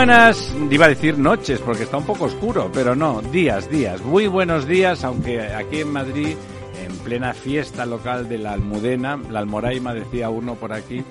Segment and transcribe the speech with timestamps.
[0.00, 4.00] Buenas, iba a decir noches porque está un poco oscuro, pero no, días, días.
[4.00, 6.36] Muy buenos días, aunque aquí en Madrid,
[6.82, 11.04] en plena fiesta local de la Almudena, la Almoraima decía uno por aquí,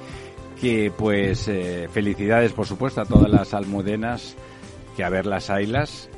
[0.59, 4.35] que pues eh, felicidades por supuesto a todas las almudenas,
[4.97, 6.09] que a ver las ailas,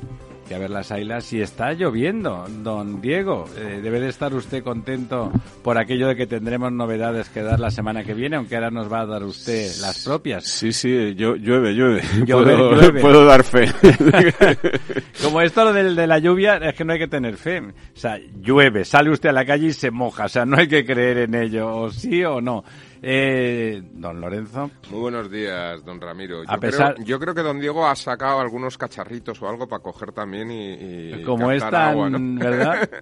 [0.52, 3.46] a ver las ailas y está lloviendo, don Diego.
[3.56, 7.70] Eh, debe de estar usted contento por aquello de que tendremos novedades que dar la
[7.70, 10.44] semana que viene, aunque ahora nos va a dar usted las propias.
[10.44, 12.02] Sí, sí, yo, llueve, llueve.
[12.24, 13.00] Llueve, puedo, llueve.
[13.00, 13.66] puedo dar fe.
[15.22, 17.60] Como esto lo del de la lluvia, es que no hay que tener fe.
[17.60, 20.24] O sea, llueve, sale usted a la calle y se moja.
[20.24, 22.64] O sea, no hay que creer en ello, o sí o no.
[23.04, 24.70] Eh, don Lorenzo.
[24.90, 26.44] Muy buenos días, don Ramiro.
[26.44, 29.66] Yo, A pesar- creo, yo creo que don Diego ha sacado algunos cacharritos o algo
[29.66, 30.74] para coger también y,
[31.20, 32.38] y Como es tan, agua, ¿no?
[32.40, 32.88] ¿verdad?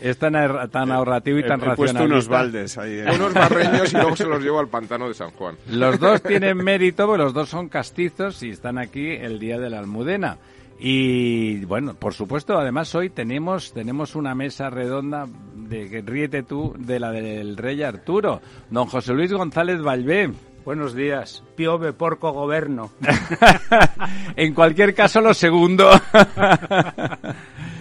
[0.00, 0.32] Es tan,
[0.70, 2.32] tan ahorrativo y He, tan he puesto unos racionalista.
[2.34, 2.98] baldes ahí.
[3.00, 3.04] eh.
[3.16, 5.56] Unos barreños y luego se los llevo al pantano de San Juan.
[5.68, 9.68] Los dos tienen mérito, porque los dos son castizos y están aquí el día de
[9.68, 10.38] la Almudena.
[10.82, 16.74] Y bueno, por supuesto, además hoy tenemos tenemos una mesa redonda de que ríete tú
[16.78, 20.32] de la del rey Arturo, don José Luis González Valvé.
[20.64, 21.42] Buenos días.
[21.56, 22.90] Piove porco goberno.
[24.36, 25.90] en cualquier caso, lo segundo.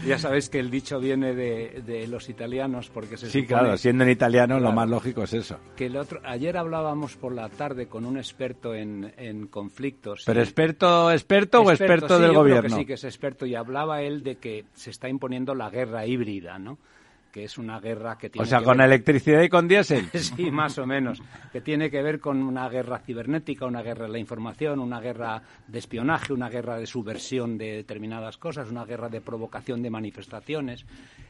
[0.07, 3.77] Ya sabéis que el dicho viene de, de los italianos porque se sí, supone claro,
[3.77, 5.59] siendo en italiano lo más lógico es eso.
[5.75, 10.23] que el otro ayer hablábamos por la tarde con un experto en, en conflictos.
[10.25, 12.77] Pero y- experto, experto o experto sí, del yo creo gobierno.
[12.77, 16.05] que sí que es experto y hablaba él de que se está imponiendo la guerra
[16.07, 16.77] híbrida, ¿no?
[17.31, 20.09] Que es una guerra que tiene O sea, que con ver- electricidad y con diésel.
[20.13, 21.21] Sí, más o menos.
[21.51, 25.41] Que tiene que ver con una guerra cibernética, una guerra de la información, una guerra
[25.67, 30.85] de espionaje, una guerra de subversión de determinadas cosas, una guerra de provocación de manifestaciones,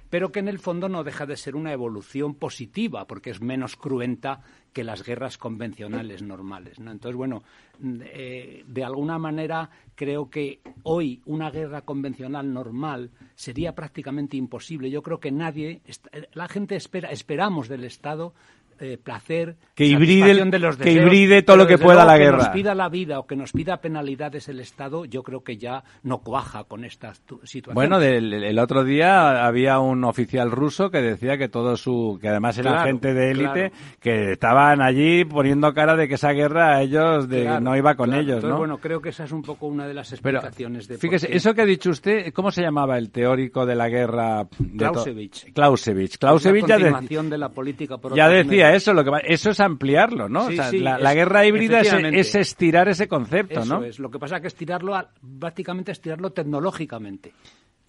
[0.09, 3.75] pero que en el fondo no deja de ser una evolución positiva, porque es menos
[3.75, 4.41] cruenta
[4.73, 6.79] que las guerras convencionales normales.
[6.79, 6.91] ¿no?
[6.91, 7.43] Entonces, bueno,
[7.79, 14.89] mm, eh, de alguna manera creo que hoy una guerra convencional normal sería prácticamente imposible.
[14.89, 18.33] Yo creo que nadie, est- la gente espera, esperamos del Estado
[18.79, 22.23] eh, placer, Que hibride de los que hibride todo lo pero que pueda la que
[22.23, 22.37] guerra.
[22.37, 25.83] nos pida la vida o que nos pida penalidades el Estado, yo creo que ya
[26.03, 27.73] no cuaja con esta tu- situación.
[27.75, 32.29] Bueno, del- el otro día había un oficial ruso que decía que todo su, que
[32.29, 33.73] además era Claro, gente de élite, claro.
[33.99, 37.95] que estaban allí poniendo cara de que esa guerra a ellos de, Claro, no iba
[37.95, 38.57] con ellos, Entonces, ¿no?
[38.57, 41.27] Bueno, creo que esa es un poco una de las Pero explicaciones de por fíjese,
[41.27, 41.37] qué.
[41.37, 44.47] eso que ha dicho usted, ¿cómo se llamaba el teórico de la guerra?
[44.57, 45.45] de Clausewitz.
[45.53, 46.17] Clausewitz.
[46.17, 46.91] Clausewitz la ya, de-
[47.29, 47.97] de la política
[48.29, 50.47] decía eso, lo que va- eso es ampliarlo, ¿no?
[50.47, 53.85] Sí, o sea, sí, la, guerra híbrida es, estirar ese concepto, Eso ¿no?
[53.85, 53.99] es.
[53.99, 57.33] Lo que pasa es que estirarlo, a- básicamente estirarlo tecnológicamente.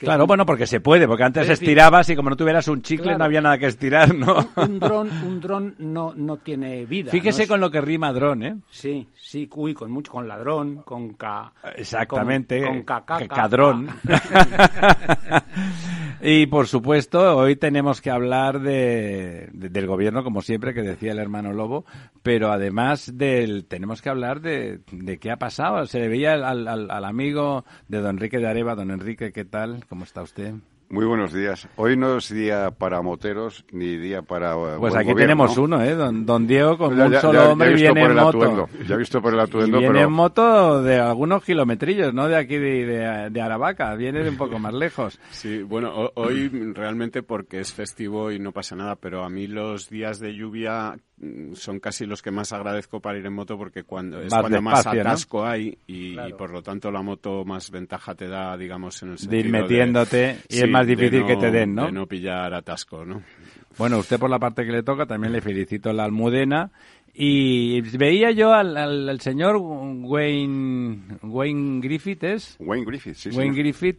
[0.00, 2.66] Claro, un- bueno, porque se puede, porque antes Es decir, estirabas y como no tuvieras
[2.68, 3.18] un chicle claro.
[3.18, 4.48] no había nada que estirar, ¿no?
[4.56, 7.10] un dron, un dron no, no tiene vida.
[7.10, 8.56] Fíjese con lo que rima dron, ¿eh?
[8.70, 11.52] Sí, sí, uy, con mucho, con ladrón, con ca...
[11.76, 13.88] Exactamente, Con, con ca- ca- que ca- cadrón.
[14.06, 15.44] ca-
[16.22, 21.12] y por supuesto, hoy tenemos que hablar de, de- del gobierno, como siempre, que decía
[21.12, 21.84] el hermano Lobo,
[22.22, 25.86] pero además del, tenemos que hablar de, de qué ha pasado.
[25.86, 28.74] Se le veía al, al- al amigo de don Enrique de Areva.
[28.74, 29.84] Don Enrique, ¿qué tal?
[29.90, 30.54] ¿Cómo está usted?
[30.88, 31.68] Muy buenos días.
[31.76, 34.52] Hoy no es día para moteros ni día para.
[34.54, 35.16] eh, Pues buen aquí gobierno.
[35.20, 35.94] tenemos uno, ¿eh?
[35.96, 38.28] Don, don Diego con Ya- un ya- solo ya- hombre y viene en moto.
[38.42, 38.68] atuendo.
[38.88, 40.06] Ya he visto por el Y atuendo, viene pero.
[40.08, 42.28] en moto de algunos kilometrillos, ¿no?
[42.28, 45.18] De aquí de, de, de Aravaca, viene de un poco más lejos.
[45.30, 49.48] Sí, bueno, ho- hoy realmente porque es festivo y no pasa nada, pero a mí
[49.48, 50.96] los días de lluvia
[51.52, 54.62] son casi los que más agradezco para ir en moto porque cuando es Más cuando
[54.62, 56.28] más atasco hay y, Claro.
[56.30, 59.40] y por lo tanto la moto más ventaja te da, digamos, en el De sentido
[59.44, 61.86] ir metiéndote y es más de difícil que te den, ¿no?
[61.86, 63.22] De no pillar atasco, ¿no?
[63.76, 66.70] Bueno, usted por la parte que le toca también le felicito la almudena.
[67.12, 72.56] Y veía yo al, al- al señor Wayne, Wayne Griffith, ¿es?
[72.60, 73.56] Wayne Griffith, sí, Wayne señor.
[73.56, 73.98] Griffith,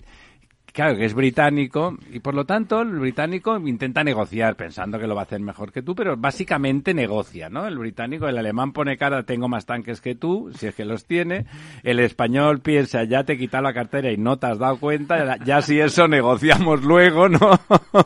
[0.74, 5.16] claro que es británico y por lo tanto el británico intenta negociar pensando que lo
[5.16, 7.68] va a hacer mejor que tú, pero básicamente negocia, ¿no?
[7.68, 11.06] El británico, el alemán pone cara, tengo más tanques que tú, si es que los
[11.06, 11.46] tiene,
[11.84, 15.38] el español piensa, ya te he quitado la cartera y no te has dado cuenta,
[15.44, 17.40] ya, si eso negociamos luego, ¿no?
[17.92, 18.06] o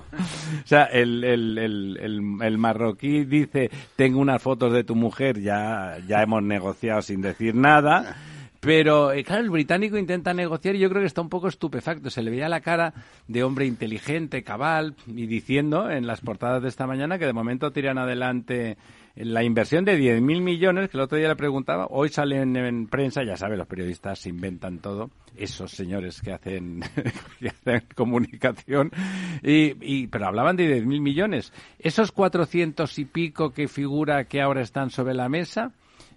[0.65, 6.21] sea, el, el, el, el marroquí dice, tengo unas fotos de tu mujer, ya, ya
[6.21, 8.15] hemos negociado sin decir nada.
[8.65, 12.09] Pero, eh, claro, el británico intenta negociar y yo creo que está un poco estupefacto.
[12.09, 12.93] Se le veía la cara
[13.27, 17.71] de hombre inteligente, cabal, y diciendo en las portadas de esta mañana que de momento
[17.71, 18.77] tiran adelante
[19.15, 23.23] la inversión de 10.000 millones, que el otro día le preguntaba, hoy salen en prensa,
[23.23, 26.81] ya sabe, los periodistas se inventan todo, esos señores que hacen,
[27.39, 28.91] que hacen comunicación,
[29.41, 31.53] y, y- pero hablaban de 10.000 millones.
[31.79, 35.71] Esos 400 y pico que figura que ahora están sobre la mesa,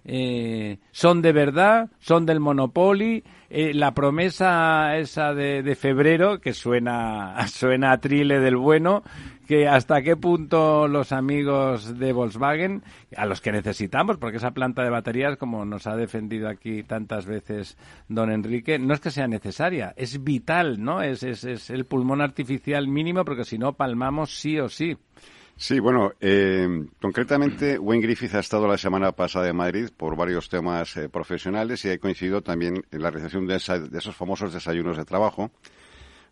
[0.05, 3.25] eh, son de verdad, son del Monopoly.
[3.51, 9.03] Eh, la promesa esa de, de febrero, que suena, suena a trile del bueno,
[9.47, 12.83] que hasta qué punto los amigos de Volkswagen,
[13.17, 17.25] a los que necesitamos, porque esa planta de baterías, como nos ha defendido aquí tantas
[17.25, 17.79] veces
[18.09, 21.01] don Enrique, no es que sea necesaria, es vital, ¿no?
[21.01, 24.99] Es, es, es el pulmón artificial mínimo, porque si no, palmamos sí o sí.
[25.61, 26.69] Sí, bueno, eh,
[27.01, 31.85] concretamente Wayne Griffith ha estado la semana pasada en Madrid por varios temas eh, profesionales
[31.85, 35.51] y ha coincidido también en la realización de, esa- de esos famosos desayunos de trabajo,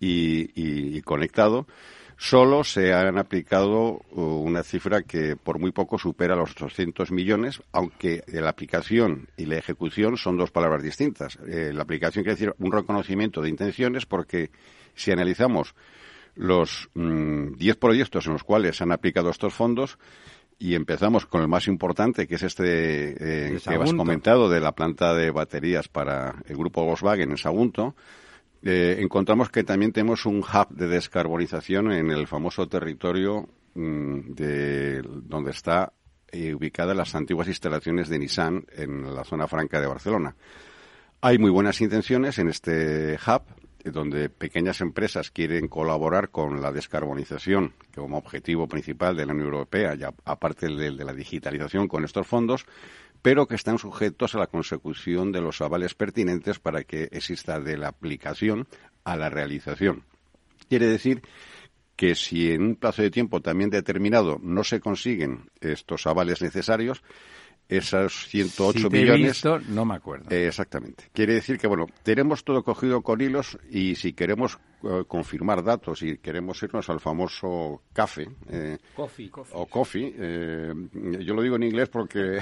[0.00, 1.66] y, y- y conectado,
[2.16, 7.62] solo se han aplicado uh, una cifra que por muy poco supera los 800 millones,
[7.72, 11.38] aunque la aplicación y la ejecución son dos palabras distintas.
[11.46, 14.50] Eh, la aplicación quiere decir un reconocimiento de intenciones porque
[14.94, 15.74] si analizamos
[16.34, 19.98] los mm, 10 proyectos en los cuales se han aplicado estos fondos
[20.58, 24.72] y empezamos con el más importante, que es este eh, que has comentado de la
[24.72, 27.94] planta de baterías para el grupo Volkswagen en Sagunto.
[28.62, 35.02] Eh, encontramos que también tenemos un hub de descarbonización en el famoso territorio mm, de
[35.02, 35.92] donde está
[36.32, 40.34] eh, ubicada las antiguas instalaciones de Nissan en la zona franca de Barcelona.
[41.20, 43.42] Hay muy buenas intenciones en este hub,
[43.84, 49.48] eh, donde pequeñas empresas quieren colaborar con la descarbonización como objetivo principal de la Unión
[49.48, 52.66] Europea, ya aparte del de la digitalización con estos fondos,
[53.22, 57.76] pero que están sujetos a la consecución de los avales pertinentes para que exista de
[57.76, 58.66] la aplicación
[59.04, 60.04] a la realización.
[60.68, 61.22] Quiere decir
[61.96, 67.02] que si en un plazo de tiempo también determinado no se consiguen estos avales necesarios,
[67.68, 70.26] esos 108 si te he millones visto, no me acuerdo.
[70.30, 71.04] eh, exactamente.
[71.12, 76.02] Quiere decir que, bueno, tenemos todo cogido con hilos y si queremos eh, confirmar datos
[76.02, 79.30] y queremos irnos al famoso CAFE eh, Coffee.
[79.52, 80.74] o coffee, eh,
[81.20, 82.38] yo lo digo en inglés porque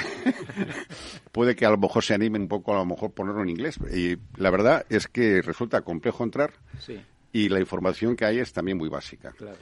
[1.32, 3.78] puede que a lo mejor se anime un poco a lo mejor ponerlo en inglés.
[3.94, 7.00] Y la verdad es que resulta complejo entrar Sí,
[7.32, 9.56] y la información que hay es también muy básica claro.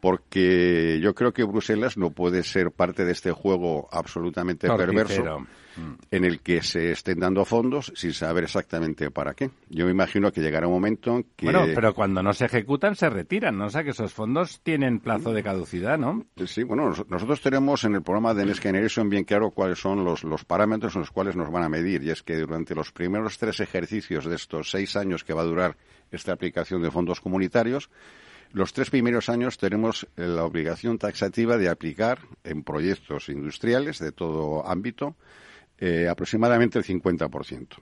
[0.00, 5.46] Porque yo creo que Bruselas no puede ser parte de este juego absolutamente perverso
[6.10, 9.50] en el que se estén dando fondos sin saber exactamente para qué.
[9.68, 11.46] Yo me imagino que llegará un momento que...
[11.46, 13.66] Bueno, pero cuando no se ejecutan se retiran, ¿no?
[13.66, 16.24] O sea que esos fondos tienen plazo de caducidad, ¿no?
[16.46, 20.24] Sí, bueno, nosotros tenemos en el programa de Next Generation bien claro cuáles son los,
[20.24, 22.02] los parámetros en los cuales nos van a medir.
[22.02, 25.46] Y es que durante los primeros tres ejercicios de estos seis años que va a
[25.46, 25.76] durar
[26.10, 27.90] esta aplicación de fondos comunitarios,
[28.56, 34.66] los tres primeros años tenemos la obligación taxativa de aplicar en proyectos industriales de todo
[34.66, 35.14] ámbito
[35.78, 37.76] eh, aproximadamente el 50%.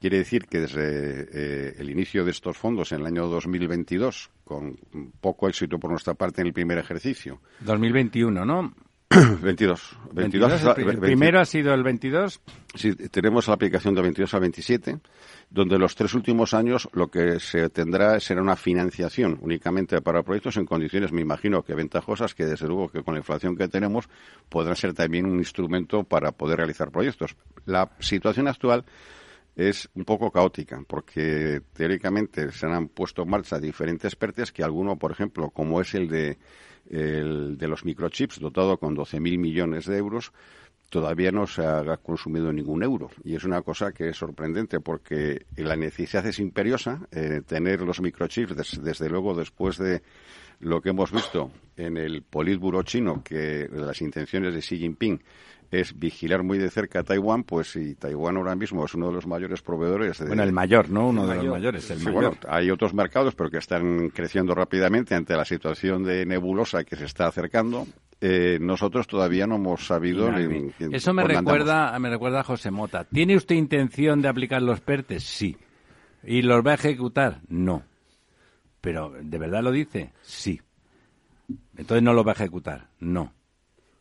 [0.00, 4.76] Quiere decir que desde eh, el inicio de estos fondos en el año 2022, con
[5.20, 7.40] poco éxito por nuestra parte en el primer ejercicio.
[7.62, 8.72] 2021, ¿no?
[9.42, 9.96] 22.
[10.12, 12.40] 22, el primero ha sido el 22.
[12.74, 14.98] Sí, tenemos la aplicación de 22 al 27,
[15.50, 20.56] donde los tres últimos años lo que se tendrá será una financiación únicamente para proyectos
[20.56, 24.08] en condiciones, me imagino que ventajosas, que desde luego que con la inflación que tenemos
[24.48, 27.36] podrá ser también un instrumento para poder realizar proyectos.
[27.66, 28.84] La situación actual
[29.56, 34.96] es un poco caótica, porque teóricamente se han puesto en marcha diferentes PERTES que alguno,
[34.96, 36.38] por ejemplo, como es el de
[36.90, 40.32] el de los microchips, dotado con 12.000 millones de euros,
[40.90, 43.10] todavía no se ha consumido ningún euro.
[43.24, 47.00] Y es una cosa que es sorprendente porque la necesidad es imperiosa.
[47.10, 50.02] Eh, tener los microchips, desde luego, después de
[50.60, 55.20] lo que hemos visto en el Politburo chino, que las intenciones de Xi Jinping
[55.80, 59.14] es vigilar muy de cerca a Taiwán, pues si Taiwán ahora mismo es uno de
[59.14, 60.18] los mayores proveedores.
[60.18, 61.08] De, bueno, el mayor, ¿no?
[61.08, 61.90] Uno de los mayores.
[61.90, 66.84] El Bueno, hay otros mercados, pero que están creciendo rápidamente ante la situación de nebulosa
[66.84, 67.86] que se está acercando.
[68.20, 70.30] Eh, nosotros todavía no hemos sabido.
[70.78, 73.04] Eso me recuerda, me recuerda a José Mota.
[73.04, 75.22] ¿Tiene usted intención de aplicar los PERTES?
[75.24, 75.56] Sí.
[76.22, 77.40] ¿Y los va a ejecutar?
[77.48, 77.82] No.
[78.80, 80.12] Pero, ¿de verdad lo dice?
[80.22, 80.60] Sí.
[81.76, 82.88] Entonces no los va a ejecutar.
[83.00, 83.32] No.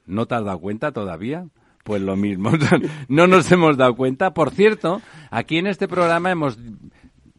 [0.05, 1.47] ¿No te has dado cuenta todavía?
[1.83, 2.51] Pues lo mismo.
[3.07, 4.33] no nos hemos dado cuenta.
[4.33, 6.57] Por cierto, aquí en este programa hemos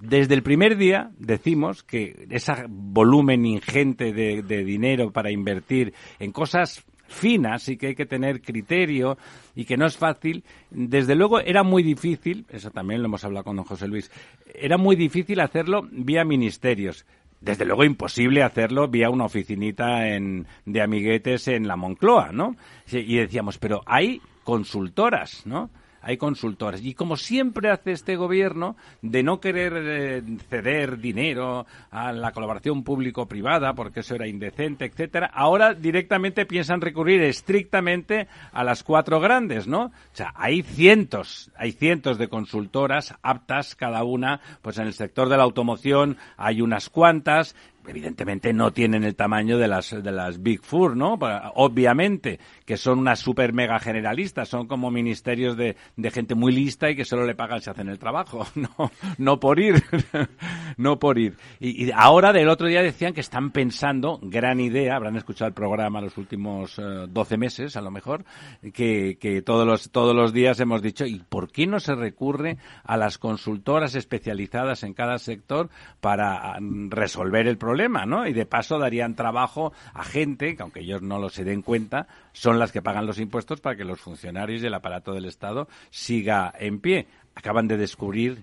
[0.05, 6.85] desde el primer día decimos que ese volumen ingente de, dinero para invertir en cosas
[7.07, 9.17] finas y que hay que tener criterio
[9.55, 10.45] y que no es fácil.
[10.71, 14.11] Desde luego era muy difícil, eso también lo hemos hablado con don José Luis,
[14.55, 17.07] era muy difícil hacerlo vía ministerios
[17.41, 22.57] desde luego imposible hacerlo vía una oficinita en, de amiguetes en la Moncloa, ¿no?
[22.91, 25.71] Y decíamos, pero hay consultoras, ¿no?
[26.05, 26.83] hay consultoras.
[26.85, 32.85] Y como siempre hace este gobierno, de no querer eh, ceder dinero a la colaboración
[32.85, 39.67] público-privada, porque eso era indecente, etcétera, ahora directamente piensan recurrir estrictamente a las cuatro grandes,
[39.67, 39.87] ¿no?
[39.87, 45.29] O sea, hay cientos, hay cientos de consultoras aptas cada una, pues en el sector
[45.29, 50.43] de la automoción hay unas cuantas, evidentemente no tienen el tamaño de las de las
[50.43, 51.19] Big Four, ¿no?
[51.55, 56.91] Obviamente, que son unas super mega generalistas, son como ministerios de, de gente muy lista
[56.91, 59.83] y que solo le pagan si hacen el trabajo, no, no por ir,
[60.77, 61.37] no por ir.
[61.61, 66.01] Y, ahora del otro día decían que están pensando, gran idea, habrán escuchado el programa
[66.01, 68.25] los últimos 12 eh, meses a lo mejor,
[68.73, 72.57] que, que todos los, todos los días hemos dicho, ¿y por qué no se recurre
[72.83, 75.69] a las consultoras especializadas en cada sector
[76.01, 78.27] para mm, resolver el problema, ¿no?
[78.27, 82.07] Y de paso darían trabajo a gente que, aunque ellos no lo se den cuenta,
[82.35, 85.69] son las que pagan los impuestos para que los funcionarios y el aparato del Estado
[85.89, 87.07] siga en pie.
[87.35, 88.43] Acaban de descubrir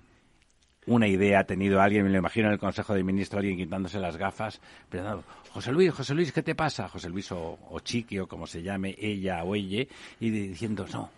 [0.86, 4.00] una idea ha tenido alguien, me lo imagino en el Consejo de Ministros, alguien quitándose
[4.00, 6.88] las gafas, pero José Luis, José Luis, ¿qué te pasa?
[6.88, 9.86] José Luis o, o o como se llame, ella o ella,
[10.18, 11.10] y diciendo, no,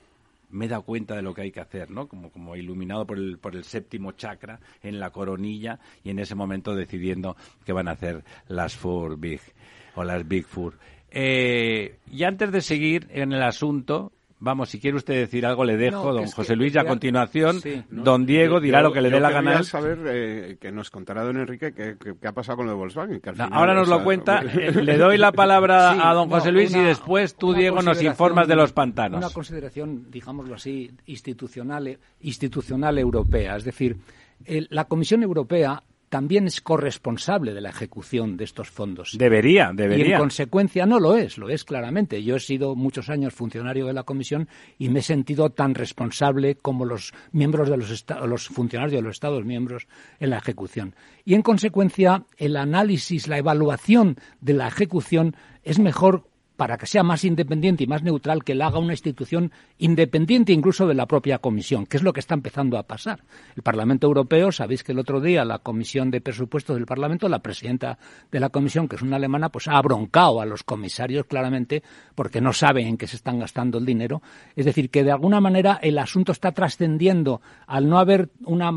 [0.50, 2.08] me he dado cuenta de lo que hay que hacer, ¿no?
[2.08, 6.34] Como, como iluminado por el, por el séptimo chakra en la coronilla y en ese
[6.34, 9.40] momento decidiendo que van a hacer las Four Big
[9.94, 10.74] o las Big Four.
[11.16, 15.78] Eh, y antes de seguir en el asunto, Vamos, si quiere usted decir algo, le
[15.78, 19.30] dejo, don José Luis, y a continuación, don Diego dirá lo que le dé la
[19.30, 19.62] gana.
[19.62, 23.22] saber eh, que nos contará don Enrique qué, ha pasado con lo de Volkswagen.
[23.52, 27.36] ahora nos lo cuenta, eh, le doy la palabra a don José Luis y después
[27.36, 29.16] tú, Diego, nos informas de los pantanos.
[29.16, 33.56] Una consideración, digámoslo así, institucional, institucional europea.
[33.56, 33.96] Es decir,
[34.46, 35.82] la Comisión Europea
[36.14, 39.16] también es corresponsable de la ejecución de estos fondos.
[39.18, 40.06] Debería, debería.
[40.06, 42.22] Y en consecuencia no lo es, lo es claramente.
[42.22, 46.54] Yo he sido muchos años funcionario de la Comisión y me he sentido tan responsable
[46.54, 49.88] como los miembros de los, los funcionarios de los Estados miembros
[50.20, 50.94] en la ejecución.
[51.24, 57.02] Y en consecuencia el análisis, la evaluación de la ejecución es mejor para que sea
[57.02, 61.38] más independiente y más neutral, que la haga una institución independiente incluso de la propia
[61.38, 63.20] Comisión, que es lo que está empezando a pasar.
[63.56, 67.40] El Parlamento Europeo, sabéis que el otro día la Comisión de Presupuestos del Parlamento, la
[67.40, 67.98] presidenta
[68.30, 71.82] de la Comisión, que es una alemana, pues ha broncado a los comisarios claramente
[72.14, 74.22] porque no saben en qué se están gastando el dinero.
[74.54, 78.70] Es decir, que de alguna manera el asunto está trascendiendo al no haber una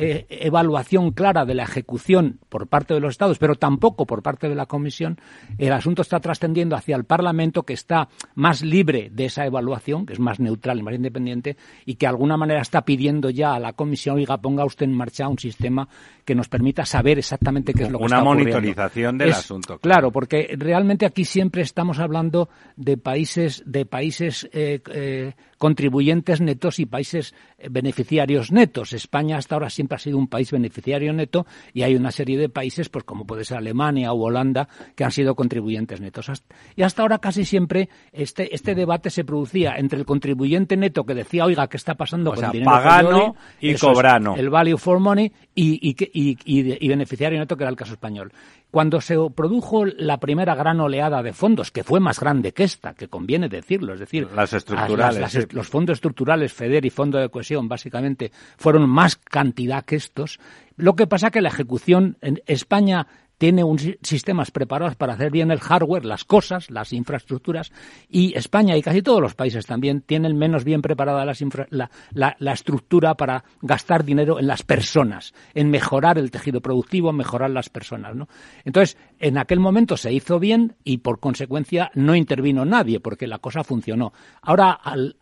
[0.00, 4.48] eh, evaluación clara de la ejecución por parte de los Estados, pero tampoco por parte
[4.48, 5.18] de la Comisión,
[5.58, 10.12] el asunto está trascendiendo hacia el Parlamento, que está más libre de esa evaluación, que
[10.12, 13.58] es más neutral y más independiente, y que de alguna manera está pidiendo ya a
[13.60, 15.88] la Comisión, oiga, ponga usted en marcha un sistema
[16.24, 18.50] que nos permita saber exactamente qué es lo que está ocurriendo.
[18.50, 19.78] Una monitorización del asunto.
[19.78, 20.12] Claro.
[20.12, 26.86] porque realmente aquí siempre estamos hablando de países, de países eh, eh, contribuyentes netos y
[26.86, 28.92] países eh, beneficiarios netos.
[28.92, 32.48] España hasta ahora siempre ha sido un país beneficiario neto y hay una serie de
[32.48, 36.30] países, pues como puede ser Alemania o Holanda, que han sido contribuyentes netos.
[36.76, 41.14] Y hasta ahora casi siempre este, este debate se producía entre el contribuyente neto que
[41.14, 44.36] decía, oiga, ¿qué está pasando con el dinero pagano y cobrano?
[44.36, 48.32] el value for money y, y, y beneficiario neto, que era el caso español.
[48.70, 52.94] Cuando se produjo la primera gran oleada de fondos, que fue más grande que esta,
[52.94, 57.68] que conviene decirlo, es decir, las estructurales, los fondos estructurales, FEDER y Fondo de Cohesión,
[57.68, 60.38] básicamente, fueron más cantidad que estos.
[60.76, 63.06] Lo que pasa que la ejecución en España
[63.38, 67.72] tiene un, sistemas preparados para hacer bien el hardware, las cosas, las infraestructuras,
[68.08, 71.90] y España y casi todos los países también tienen menos bien preparada la,
[72.38, 77.68] la, estructura para gastar dinero en las personas, en mejorar el tejido productivo, mejorar las
[77.70, 78.16] personas.
[78.16, 78.28] ¿no?
[78.64, 83.38] Entonces, en aquel momento se hizo bien y por consecuencia no intervino nadie porque la
[83.38, 84.12] cosa funcionó.
[84.42, 85.16] Ahora, al,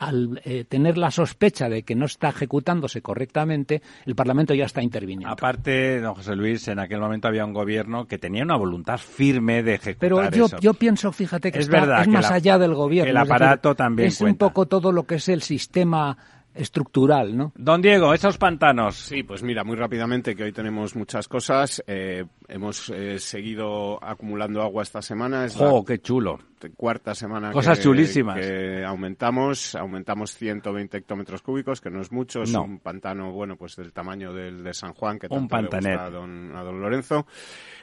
[0.44, 5.32] eh, tener la sospecha de que no está ejecutándose correctamente, el Parlamento ya está interviniendo.
[5.32, 9.62] Aparte, don José Luis, en aquel momento había un gobierno que tenía una voluntad firme
[9.62, 13.10] de ejecutar Pero yo, yo pienso, fíjate, que es, verdad, es más allá del gobierno.
[13.10, 16.16] El aparato también Es un poco todo lo que es el sistema
[16.56, 17.52] estructural, ¿no?
[17.56, 18.96] Don Diego, esos pantanos.
[18.96, 21.82] Sí, pues mira, muy rápidamente, que hoy tenemos muchas cosas.
[21.86, 25.44] Eh, hemos eh, seguido acumulando agua esta semana.
[25.44, 26.38] Es ¡Oh, qué chulo!
[26.76, 28.40] Cuarta semana Cosas que, chulísimas.
[28.40, 33.76] que aumentamos, aumentamos 120 hectómetros cúbicos, que no es mucho, es un pantano, bueno, pues
[33.76, 37.26] del tamaño del de San Juan, que tanto un le a don, a don Lorenzo.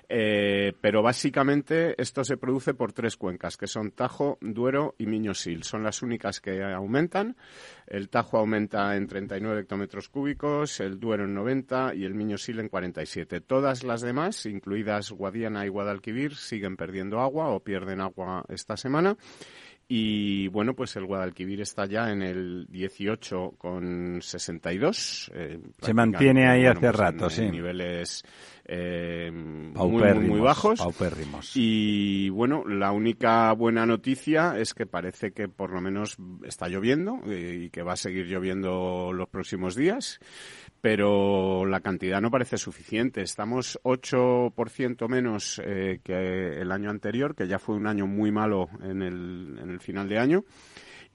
[0.10, 5.64] Eh, pero básicamente esto se produce por tres cuencas, que son Tajo, Duero y Miño-Sil.
[5.64, 7.36] Son las únicas que aumentan.
[7.88, 12.70] El Tajo aumenta en 39 hectómetros cúbicos, el Duero en 90 y el Miño-Sil en
[12.70, 13.42] 47.
[13.42, 19.18] Todas las demás, incluidas Guadiana y Guadalquivir, siguen perdiendo agua o pierden agua esta semana.
[19.96, 25.32] Y bueno, pues el Guadalquivir está ya en el 18 con 62.
[25.36, 27.48] Eh, Se mantiene ahí hace pues rato, sí.
[27.48, 28.24] niveles
[28.66, 30.80] eh, muy, muy, bajos.
[31.54, 37.20] Y bueno, la única buena noticia es que parece que por lo menos está lloviendo
[37.28, 40.20] eh, y que va a seguir lloviendo los próximos días
[40.84, 43.22] pero la cantidad no parece suficiente.
[43.22, 48.68] Estamos 8% menos eh, que el año anterior, que ya fue un año muy malo
[48.82, 50.44] en el, final de año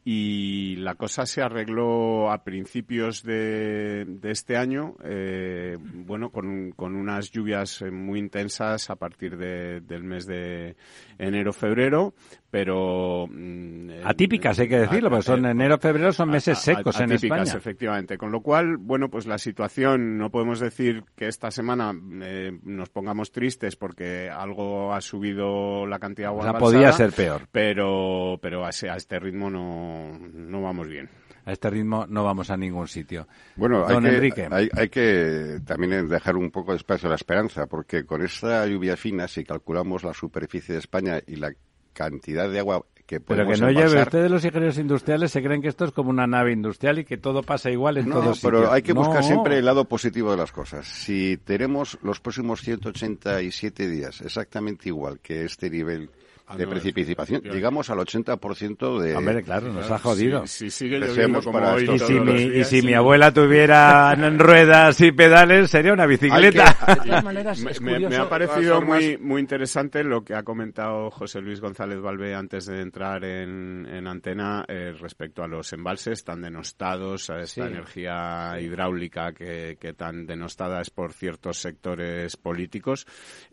[0.06, 7.82] y la cosa se arregló a principios de, este año, eh, bueno, con, unas lluvias
[7.92, 10.76] muy intensas a partir de, del mes de
[11.18, 12.14] enero-febrero,
[12.50, 13.26] pero...
[13.28, 17.42] Mm, atípicas, hay que decirlo, porque son enero-febrero son meses secos en España.
[17.42, 18.16] efectivamente.
[18.16, 22.88] Con lo cual, bueno, pues la situación, no podemos decir que esta semana eh, nos
[22.88, 26.40] pongamos tristes porque algo ha subido la cantidad de agua.
[26.40, 27.48] O sea, podía ser peor.
[27.52, 31.08] Pero, pero a, a este ritmo no no, vamos bien
[31.44, 33.26] a este ritmo no vamos a ningún sitio.
[33.56, 34.48] Bueno, hay que, Enrique.
[34.50, 38.98] Hay, que también dejar un poco de espacio a la esperanza, porque con esta lluvia
[38.98, 41.54] fina, si calculamos la superficie de España y la
[41.98, 44.02] cantidad de agua que podemos Pero que no lleve.
[44.02, 47.16] Ustedes los ingenieros industriales se creen que esto es como una nave industrial y que
[47.16, 48.52] todo pasa igual en todos sitios.
[48.52, 50.86] pero hay que buscar siempre el lado positivo de las cosas.
[50.86, 56.10] Si tenemos los próximos 187 días exactamente igual que este nivel
[56.50, 59.14] Ah, de precipitación, digamos al 80% de...
[59.14, 60.46] Hombre, claro, nos ha jodido.
[60.46, 65.12] Si, sigue lloviendo como hoy, y, si mi, y si mi abuela tuviera ruedas y
[65.12, 66.74] pedales, sería una bicicleta.
[67.82, 72.64] me, ha parecido muy, muy interesante lo que ha comentado José Luis González Valve antes
[72.64, 78.58] de entrar en, en antena eh, respecto a los embalses tan denostados, a esta energía
[78.58, 83.06] hidráulica que, que, tan denostada es por ciertos sectores políticos,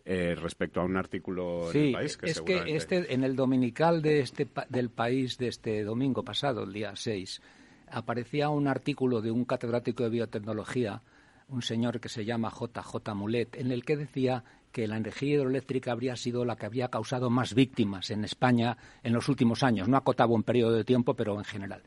[0.06, 2.85] eh, respecto a un artículo en el país que es seguramente...
[2.88, 7.42] Este, en el dominical de este, del país de este domingo pasado, el día 6,
[7.90, 11.02] aparecía un artículo de un catedrático de biotecnología,
[11.48, 15.90] un señor que se llama JJ Mulet, en el que decía que la energía hidroeléctrica
[15.90, 19.88] habría sido la que había causado más víctimas en España en los últimos años.
[19.88, 21.82] No acotaba un periodo de tiempo, pero en general.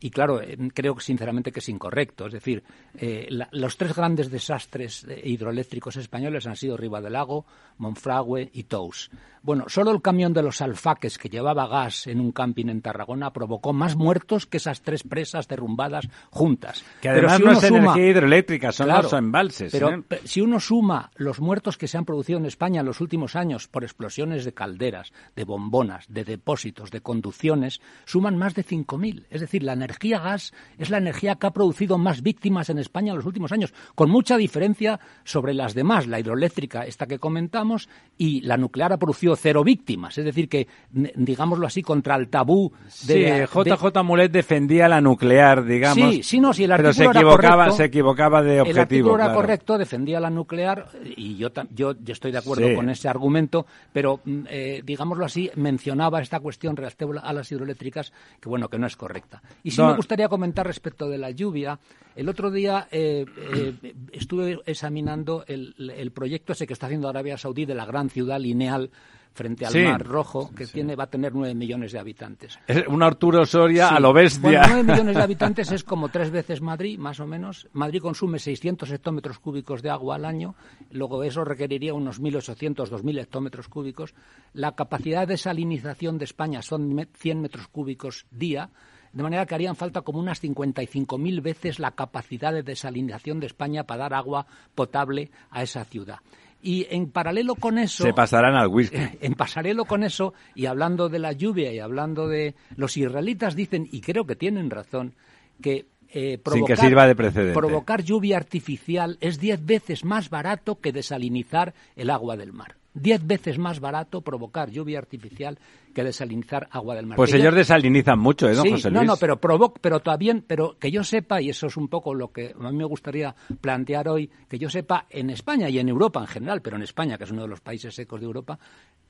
[0.00, 2.26] Y claro, eh, creo sinceramente que es incorrecto.
[2.26, 2.62] Es decir,
[2.96, 7.46] eh, los tres grandes desastres eh, hidroeléctricos españoles han sido Lago,
[7.78, 9.10] Monfragüe y Tous.
[9.44, 13.32] Bueno, solo el camión de los alfaques que llevaba gas en un camping en Tarragona
[13.32, 16.84] provocó más muertos que esas tres presas derrumbadas juntas.
[17.00, 19.72] Que además no es energía hidroeléctrica, son los embalses.
[19.72, 23.34] Pero si uno suma los muertos que se han producido en España en los últimos
[23.34, 29.26] años por explosiones de calderas, de bombonas, de depósitos, de conducciones, suman más de 5.000.
[29.28, 33.10] Es decir, la energía gas es la energía que ha producido más víctimas en España
[33.10, 36.06] en los últimos años, con mucha diferencia sobre las demás.
[36.06, 40.16] La hidroeléctrica, esta que comentamos, y la nuclear ha producido cero víctimas.
[40.18, 42.72] Es decir, que, digámoslo así, contra el tabú
[43.06, 43.46] de...
[43.46, 46.14] Sí, JJ Mulet defendía la nuclear, digamos.
[46.14, 48.70] Sí, sí, no, si el Pero se equivocaba, se equivocaba de objetivo.
[48.70, 52.88] El artículo era correcto, defendía la nuclear, y yo, yo, yo estoy de acuerdo con
[52.90, 58.48] ese argumento, pero, mm, eh, digámoslo así, mencionaba esta cuestión relativa a las hidroeléctricas, que
[58.48, 59.42] bueno, que no es correcta.
[59.62, 61.78] Y sí me gustaría comentar respecto de la lluvia.
[62.14, 67.38] El otro día eh, eh, estuve examinando el, el proyecto ese que está haciendo Arabia
[67.38, 68.90] Saudí de la gran ciudad lineal
[69.32, 72.58] frente al Mar Rojo, que tiene va a tener nueve millones de habitantes.
[72.66, 74.42] Es un Arturo Soria a lo bestia.
[74.42, 77.68] Bueno, nueve millones de habitantes es como tres veces Madrid, más o menos.
[77.72, 80.54] Madrid consume 600 hectómetros cúbicos de agua al año,
[80.90, 84.14] luego eso requeriría unos 1.800, 2.000 hectómetros cúbicos.
[84.52, 88.70] La capacidad de salinización de España son 100 metros cúbicos día,
[89.12, 93.84] de manera que harían falta como unas 55.000 veces la capacidad de desalinización de España
[93.84, 96.18] para dar agua potable a esa ciudad.
[96.62, 98.04] Y en paralelo con eso...
[98.04, 98.96] Se pasarán al whisky.
[99.20, 102.54] En paralelo con eso, y hablando de la lluvia y hablando de...
[102.76, 105.14] Los israelitas dicen, y creo que tienen razón,
[105.60, 107.58] que eh, provocar, que sirva de precedente.
[107.58, 113.26] provocar lluvia artificial es diez veces más barato que desalinizar el agua del mar diez
[113.26, 115.58] veces más barato provocar lluvia artificial
[115.92, 117.16] que desalinizar agua del mar.
[117.16, 119.02] Pues ellos desalinizan mucho, ¿eh, don José Luis?
[119.02, 122.14] No, no, pero provoc, pero también, pero que yo sepa, y eso es un poco
[122.14, 125.88] lo que a mí me gustaría plantear hoy, que yo sepa en España y en
[125.88, 128.58] Europa en general, pero en España, que es uno de los países secos de Europa,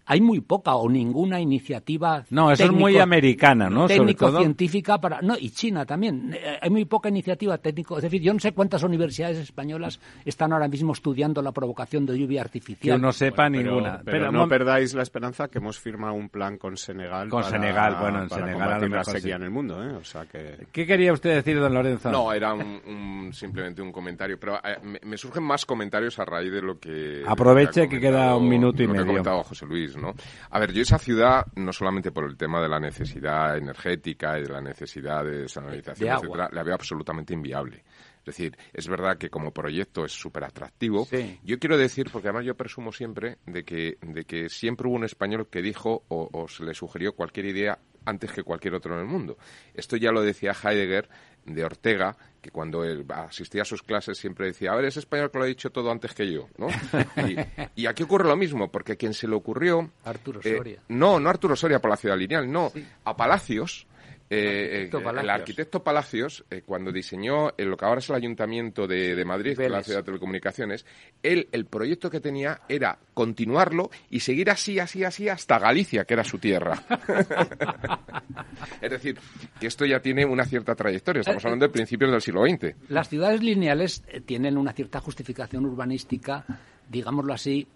[0.06, 2.24] hay muy poca o ninguna iniciativa.
[2.30, 3.86] No, eso es muy americana, ¿no?
[3.86, 5.22] Técnico-científica para.
[5.22, 6.34] No, y China también.
[6.34, 7.96] Eh, hay muy poca iniciativa técnico.
[7.96, 12.18] Es decir, yo no sé cuántas universidades españolas están ahora mismo estudiando la provocación de
[12.18, 12.96] lluvia artificial.
[12.96, 14.02] Que no sepa ninguna.
[14.04, 17.28] Pero, no perdáis la esperanza que hemos firmado un plan con Senegal.
[17.28, 19.92] Con Senegal, bueno, en Senegal la sequía en el mundo, ¿eh?
[19.94, 20.66] O sea que...
[20.70, 22.10] ¿Qué quería usted decir, don Lorenzo?
[22.10, 24.38] No, era un, simplemente un comentario.
[24.38, 27.22] Pero eh, me, surgen más comentarios a raíz de lo que.
[27.26, 29.02] Aproveche que queda un minuto y medio.
[29.02, 30.14] Que ha comentado José Luis, ¿no?
[30.50, 34.42] A ver, yo esa ciudad, no solamente por el tema de la necesidad energética y
[34.42, 37.82] de la necesidad de sanitización, etcétera, la veo absolutamente inviable.
[38.22, 41.08] Es decir, es verdad que como proyecto es súper atractivo.
[41.42, 45.04] Yo quiero decir, porque además yo presumo siempre de que, de que siempre hubo un
[45.04, 49.00] español que dijo o, o se le sugirió cualquier idea antes que cualquier otro en
[49.00, 49.36] el mundo.
[49.74, 51.08] Esto ya lo decía Heidegger
[51.44, 55.30] de Ortega, que cuando él asistía a sus clases siempre decía, a ver, es español
[55.30, 56.68] que lo ha dicho todo antes que yo, ¿no?
[57.76, 59.90] Y, aquí ocurre lo mismo, porque quien se le ocurrió...
[60.04, 60.82] Arturo eh, Soria.
[60.88, 62.72] no, no Arturo Soria por la ciudad lineal, no.
[63.04, 63.86] A Palacios,
[64.34, 64.90] eh,
[65.20, 69.82] el arquitecto Palacios, eh, cuando diseñó lo que ahora es el Ayuntamiento de, Madrid, la
[69.82, 70.86] ciudad de telecomunicaciones,
[71.22, 76.14] él, el proyecto que tenía era continuarlo y seguir así, así, así hasta Galicia, que
[76.14, 76.82] era su tierra.
[78.80, 79.18] es decir,
[79.60, 81.20] que esto ya tiene una cierta trayectoria.
[81.20, 82.74] Estamos hablando de principios del siglo XX.
[82.88, 86.44] Las ciudades lineales tienen una cierta justificación urbanística,
[86.88, 87.68] digámoslo así,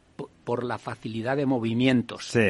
[0.47, 2.29] por la facilidad de movimientos.
[2.29, 2.49] Sí,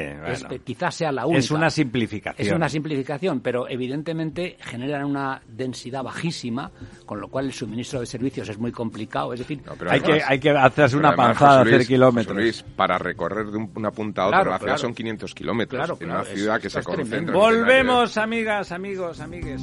[0.64, 1.38] quizás sea la única.
[1.38, 2.46] Es una simplificación.
[2.46, 6.70] Es una simplificación, pero evidentemente generan una densidad bajísima,
[7.07, 9.33] con lo cual el suministro de servicios es muy complicado.
[9.33, 12.64] Es decir, hay, que, hay que hacerse una panzada, hacer kilómetros.
[12.76, 16.00] para recorrer de una punta a otra la ciudad son 500 kilómetros.
[16.00, 17.35] en una ciudad que se concentra.
[17.35, 19.62] Volvemos, amigas, amigos, amigues,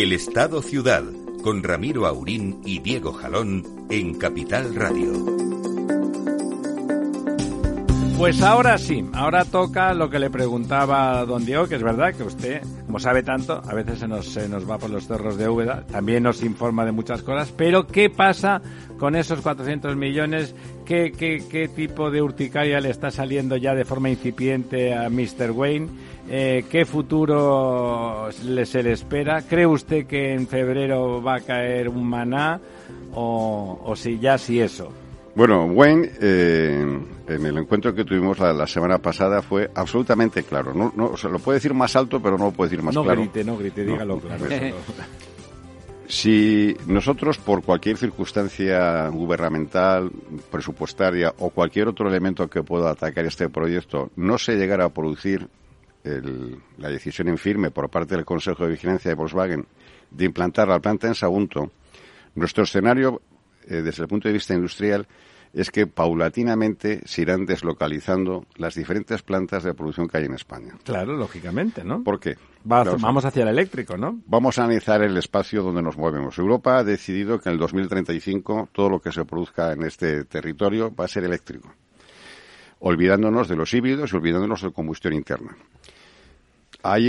[0.00, 1.04] El Estado Ciudad,
[1.42, 5.12] con Ramiro Aurín y Diego Jalón en Capital Radio.
[8.16, 12.22] Pues ahora sí, ahora toca lo que le preguntaba don Diego, que es verdad que
[12.22, 15.48] usted, como sabe tanto, a veces se nos, se nos va por los cerros de
[15.48, 18.60] Úbeda, también nos informa de muchas cosas, pero ¿qué pasa
[18.98, 20.56] con esos 400 millones?
[20.84, 25.52] ¿Qué, tipo de urticaria le está saliendo ya de forma incipiente a Mr.
[25.52, 25.86] Wayne?
[26.28, 29.42] Eh, ¿Qué futuro se le espera?
[29.42, 32.60] ¿Cree usted que en febrero va a caer un maná
[33.14, 34.92] o, si ya si eso?
[35.36, 36.98] Bueno, Wayne, eh,
[37.40, 40.74] en el encuentro que tuvimos la, semana pasada fue absolutamente claro.
[40.74, 43.14] No, no, se lo puede decir más alto, pero no lo puede decir más claro.
[43.14, 44.44] No grite, no grite, dígalo claro.
[46.06, 50.10] Si nosotros, por cualquier circunstancia gubernamental,
[50.50, 55.48] presupuestaria o cualquier otro elemento que pueda atacar este proyecto, no se llegara a producir
[56.78, 59.66] la decisión en firme por parte del Consejo de Vigilancia de Volkswagen
[60.10, 61.70] de implantar la planta en Sagunto,
[62.34, 63.20] nuestro escenario,
[63.68, 65.06] eh, desde el punto de vista industrial,
[65.52, 70.74] es que paulatinamente se irán deslocalizando las diferentes plantas de producción que hay en España.
[70.84, 72.02] Claro, lógicamente, ¿no?
[72.02, 72.36] ¿Por qué?
[72.64, 74.20] vamos hacia el eléctrico, ¿no?
[74.26, 76.38] Vamos a analizar el espacio donde nos movemos.
[76.38, 80.94] Europa ha decidido que en el 2035 todo lo que se produzca en este territorio
[80.94, 81.72] va a ser eléctrico,
[82.80, 85.56] olvidándonos de los híbridos y olvidándonos de combustión interna.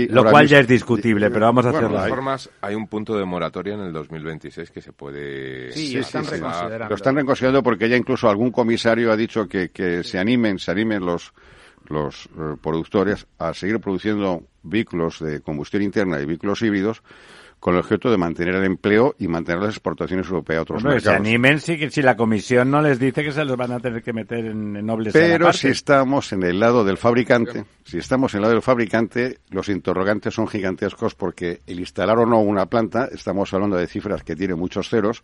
[0.10, 1.90] Lo cual ya es discutible, pero vamos a hacerlo.
[1.90, 5.72] De todas formas, hay un punto de moratoria en el 2026 que se puede...
[5.72, 6.90] Sí, están reconsiderando.
[6.90, 10.72] Lo están reconsiderando porque ya incluso algún comisario ha dicho que, que se animen, se
[10.72, 11.34] animen los,
[11.88, 17.02] los eh, productores a seguir produciendo vehículos de combustión interna y vehículos híbridos
[17.62, 21.04] con el objeto de mantener el empleo y mantener las exportaciones europeas a otros mercados.
[21.04, 24.02] Se animen si, si la comisión no les dice que se los van a tener
[24.02, 28.34] que meter en, en nobles Pero si estamos en el lado del fabricante, si estamos
[28.34, 32.66] en el lado del fabricante, los interrogantes son gigantescos porque el instalar o no una
[32.66, 35.24] planta, estamos hablando de cifras que tienen muchos ceros,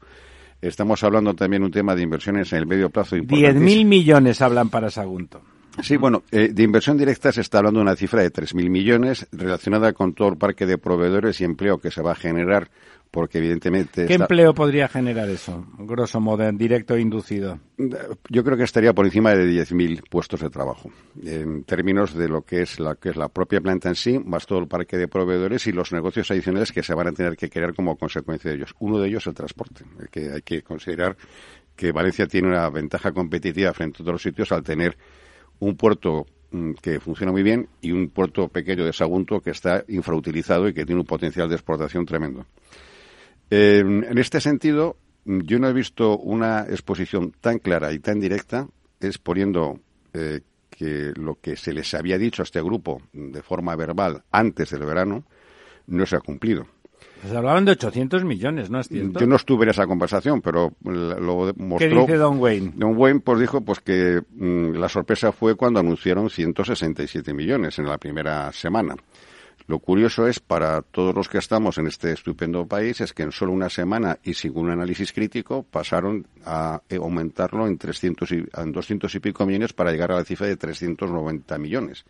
[0.60, 3.16] Estamos hablando también un tema de inversiones en el medio plazo.
[3.16, 5.44] 10.000 millones hablan para Sagunto.
[5.82, 9.28] Sí, bueno, eh, de inversión directa se está hablando de una cifra de 3.000 millones
[9.32, 12.70] relacionada con todo el parque de proveedores y empleo que se va a generar,
[13.12, 14.06] porque evidentemente...
[14.08, 17.60] ¿Qué empleo podría generar eso, grosso modo, en directo e inducido?
[18.30, 20.90] Yo creo que estaría por encima de 10.000 puestos de trabajo,
[21.24, 24.48] en términos de lo que es la, que es la propia planta en sí, más
[24.48, 27.50] todo el parque de proveedores y los negocios adicionales que se van a tener que
[27.50, 28.74] crear como consecuencia de ellos.
[28.80, 31.16] Uno de ellos es el transporte, que hay que considerar
[31.76, 34.98] que Valencia tiene una ventaja competitiva frente a otros sitios al tener
[35.60, 39.84] un puerto mm, que funciona muy bien y un puerto pequeño de Sagunto que está
[39.88, 42.46] infrautilizado y que tiene un potencial de exportación tremendo.
[43.50, 48.68] en este sentido, yo no he visto una exposición tan clara y tan directa
[49.02, 49.80] exponiendo
[50.14, 54.70] eh, que lo que se les había dicho a este grupo de forma verbal antes
[54.70, 55.26] del verano
[55.88, 56.68] no se ha cumplido.
[57.26, 59.20] Se hablaban de 800 millones, ¿no es cierto?
[59.20, 61.78] Yo no estuve en esa conversación, pero lo mostró...
[61.78, 62.74] ¿Qué dice Don Wayne?
[62.76, 67.86] Don Wayne pues dijo pues que mm, la sorpresa fue cuando anunciaron 167 millones en
[67.86, 68.96] la primera semana.
[69.68, 73.34] Lo curioso es, para todos los que estamos en este estupendo país, es que en
[73.34, 78.46] solo una semana y sin un análisis crítico pasaron a eh, aumentarlo en, 300 y,
[78.56, 82.06] en 200 y pico millones para llegar a la cifra de 390 millones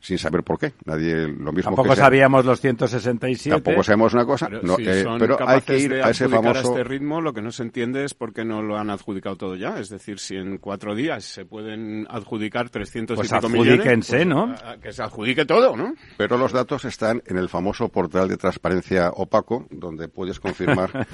[0.00, 0.72] sin saber por qué.
[0.86, 3.62] Nadie lo mismo Tampoco sabíamos los 167.
[3.62, 4.48] Tampoco sabemos una cosa.
[4.48, 6.70] Pero, eh, pero hay que ir a ese famoso.
[6.70, 9.56] este ritmo, lo que no se entiende es por qué no lo han adjudicado todo
[9.56, 9.78] ya.
[9.78, 14.26] Es decir, si en cuatro días se pueden adjudicar 300 pues y pico millones, pues,
[14.26, 14.54] ¿no?
[14.82, 15.94] que se adjudique todo, ¿no?
[16.16, 21.06] Pero los datos están en el famoso portal de transparencia opaco, donde puedes confirmar.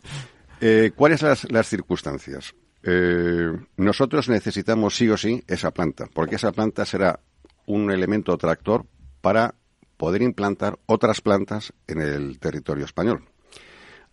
[0.60, 2.54] eh, ¿Cuáles son las, las circunstancias?
[2.82, 7.20] Eh, nosotros necesitamos sí o sí esa planta, porque esa planta será
[7.66, 8.86] un elemento tractor
[9.20, 9.54] para
[9.96, 13.28] poder implantar otras plantas en el territorio español.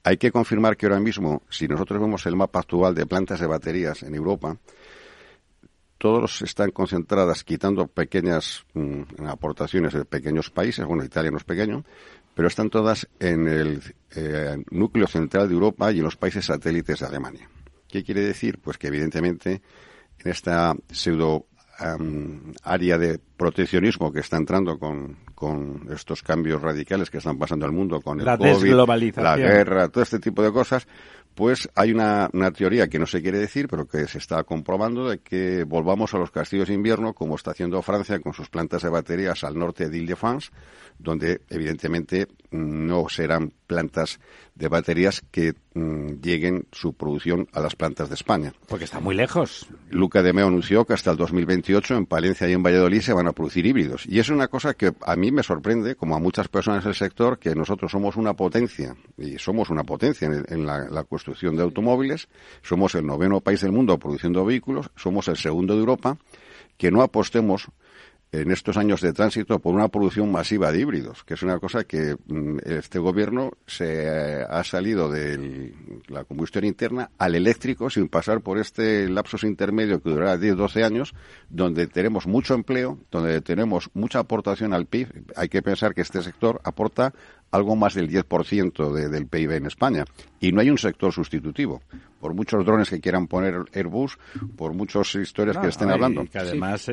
[0.03, 3.47] Hay que confirmar que ahora mismo, si nosotros vemos el mapa actual de plantas de
[3.47, 4.57] baterías en Europa,
[5.97, 11.83] todos están concentradas, quitando pequeñas mm, aportaciones de pequeños países, bueno, Italia no es pequeño,
[12.35, 13.81] pero están todas en el
[14.15, 17.49] eh, núcleo central de Europa y en los países satélites de Alemania.
[17.89, 18.59] ¿Qué quiere decir?
[18.59, 19.61] Pues que evidentemente
[20.19, 21.47] en esta pseudo
[22.63, 25.17] área de proteccionismo que está entrando con,
[25.93, 28.73] estos cambios radicales que están pasando al mundo, con el la COVID,
[29.17, 30.87] la guerra, todo este tipo de cosas,
[31.35, 35.07] pues hay una, una, teoría que no se quiere decir, pero que se está comprobando
[35.07, 38.81] de que volvamos a los castillos de invierno, como está haciendo Francia con sus plantas
[38.81, 40.49] de baterías al norte de Ile-de-France,
[40.97, 44.19] donde evidentemente no serán plantas
[44.55, 48.53] de baterías que mm, lleguen su producción a las plantas de España.
[48.67, 49.67] Porque está muy lejos.
[49.89, 53.27] Luca de Meo anunció que hasta el 2028 en Palencia y en Valladolid se van
[53.27, 54.05] a producir híbridos.
[54.07, 57.37] Y es una cosa que a mí me sorprende, como a muchas personas del sector,
[57.37, 62.27] que nosotros somos una potencia, y somos una potencia en, la, la construcción de automóviles,
[62.63, 66.17] somos el noveno país del mundo produciendo vehículos, somos el segundo de Europa,
[66.77, 67.69] que no apostemos
[68.31, 71.85] en estos años de tránsito por una producción masiva de híbridos, que es una cosa
[71.85, 75.73] que mm, este gobierno se ha salido de
[76.07, 81.13] la combustión interna al eléctrico sin pasar por este lapso intermedio que durará 10-12 años,
[81.49, 85.33] donde tenemos mucho empleo, donde tenemos mucha aportación al PIB.
[85.35, 87.13] Hay que pensar que este sector aporta
[87.51, 90.05] algo más del 10% del PIB en España.
[90.39, 91.81] Y no hay un sector sustitutivo.
[92.19, 94.17] Por muchos drones que quieran poner Airbus,
[94.55, 96.23] por muchas historias que estén hablando.
[96.23, 96.87] Y, además,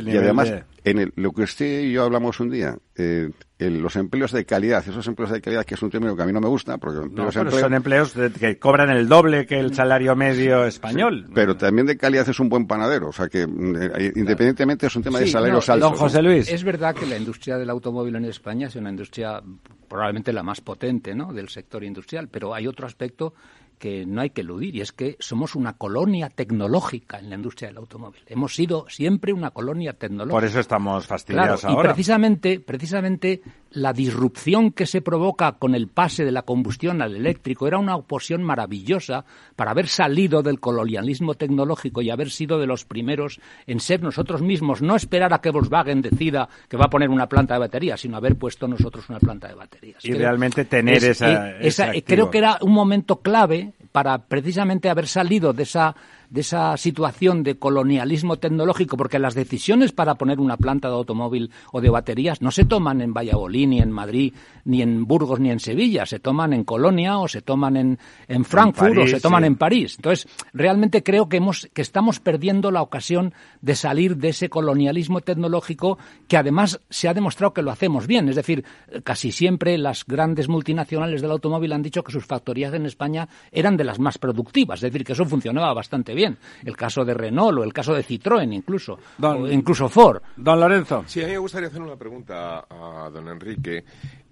[0.84, 5.06] en lo que usted y yo hablamos un día, eh, los empleos de calidad, esos
[5.06, 7.08] empleos de calidad que es un término que a mí no me gusta, porque
[7.50, 11.26] son empleos que cobran el doble que el salario medio español.
[11.34, 14.96] pero también de calidad es un buen panadero, o sea que mm, eh, independientemente es
[14.96, 15.90] un tema de salarios altos.
[15.90, 16.48] Don José Luis.
[16.48, 19.42] Es verdad que la industria del automóvil en España es una industria
[19.84, 21.32] probablemente la más potente ¿no?
[21.32, 23.34] del sector industrial, pero hay otro aspecto
[23.78, 27.68] que no hay que eludir y es que somos una colonia tecnológica en la industria
[27.68, 28.22] del automóvil.
[28.26, 30.34] Hemos sido siempre una colonia tecnológica.
[30.34, 31.90] Por eso estamos fastidiados ahora.
[31.90, 33.42] Y precisamente, precisamente
[33.74, 37.96] la disrupción que se provoca con el pase de la combustión al eléctrico era una
[37.96, 39.24] oposición maravillosa
[39.56, 44.42] para haber salido del colonialismo tecnológico y haber sido de los primeros en ser nosotros
[44.42, 48.00] mismos, no esperar a que Volkswagen decida que va a poner una planta de baterías,
[48.00, 50.04] sino haber puesto nosotros una planta de baterías.
[50.04, 55.64] Y realmente tener esa, Creo que era un momento clave para precisamente haber salido de
[55.64, 55.94] esa
[56.34, 61.52] de esa situación de colonialismo tecnológico, porque las decisiones para poner una planta de automóvil
[61.70, 65.52] o de baterías no se toman en Valladolid, ni en Madrid, ni en Burgos, ni
[65.52, 69.44] en Sevilla, se toman en Colonia o se toman en, en Frankfurt o se toman
[69.44, 69.94] en París.
[69.96, 75.20] Entonces, realmente creo que, hemos, que estamos perdiendo la ocasión de salir de ese colonialismo
[75.20, 78.28] tecnológico que además se ha demostrado que lo hacemos bien.
[78.28, 78.64] Es decir,
[79.04, 83.76] casi siempre las grandes multinacionales del automóvil han dicho que sus factorías en España eran
[83.76, 86.23] de las más productivas, es decir, que eso funcionaba bastante bien.
[86.64, 90.22] El caso de Renault o el caso de Citroën incluso, o incluso Ford.
[90.36, 91.04] Don Lorenzo.
[91.06, 93.84] Sí, a mí me gustaría hacer una pregunta a don Enrique.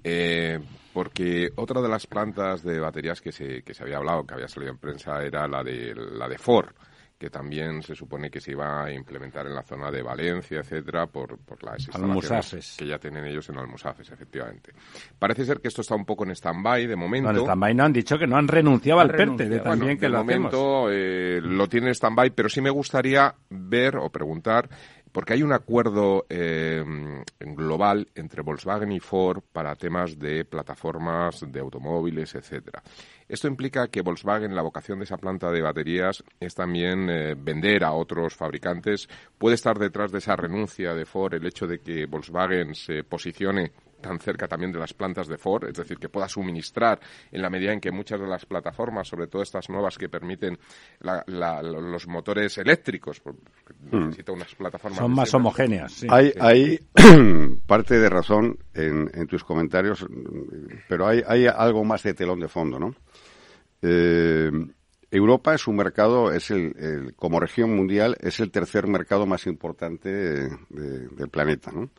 [0.04, 0.58] Eh,
[0.92, 4.48] porque otra de las plantas de baterías que se, que se había hablado, que había
[4.48, 6.74] salido en prensa, era la de, la de Ford
[7.22, 11.06] que también se supone que se iba a implementar en la zona de Valencia, etcétera,
[11.06, 14.72] por, por las instalaciones que ya tienen ellos en Almusafes, efectivamente.
[15.20, 17.32] Parece ser que esto está un poco en stand-by de momento.
[17.32, 20.08] No, en stand-by no han dicho que no han renunciado al PERTE, de también que
[20.08, 24.68] de momento eh, lo tiene en stand-by, pero sí me gustaría ver o preguntar
[25.12, 26.82] porque hay un acuerdo eh,
[27.38, 32.82] global entre Volkswagen y Ford para temas de plataformas de automóviles, etcétera.
[33.28, 37.84] Esto implica que Volkswagen, la vocación de esa planta de baterías es también eh, vender
[37.84, 39.08] a otros fabricantes.
[39.38, 43.72] Puede estar detrás de esa renuncia de Ford el hecho de que Volkswagen se posicione
[44.02, 47.48] tan cerca también de las plantas de Ford, es decir, que pueda suministrar en la
[47.48, 50.58] medida en que muchas de las plataformas, sobre todo estas nuevas que permiten
[51.00, 53.96] los motores eléctricos, hmm.
[54.06, 56.04] necesita unas plataformas son más homogéneas.
[56.08, 56.80] Hay,
[57.66, 60.06] parte de razón en, tus comentarios,
[60.88, 62.94] pero hay, hay algo más de telón de fondo, ¿no?
[63.80, 64.50] Eh,
[65.12, 70.08] Europa es un mercado, es el, como región mundial, es el tercer mercado más importante
[70.10, 71.90] del planeta, ¿no?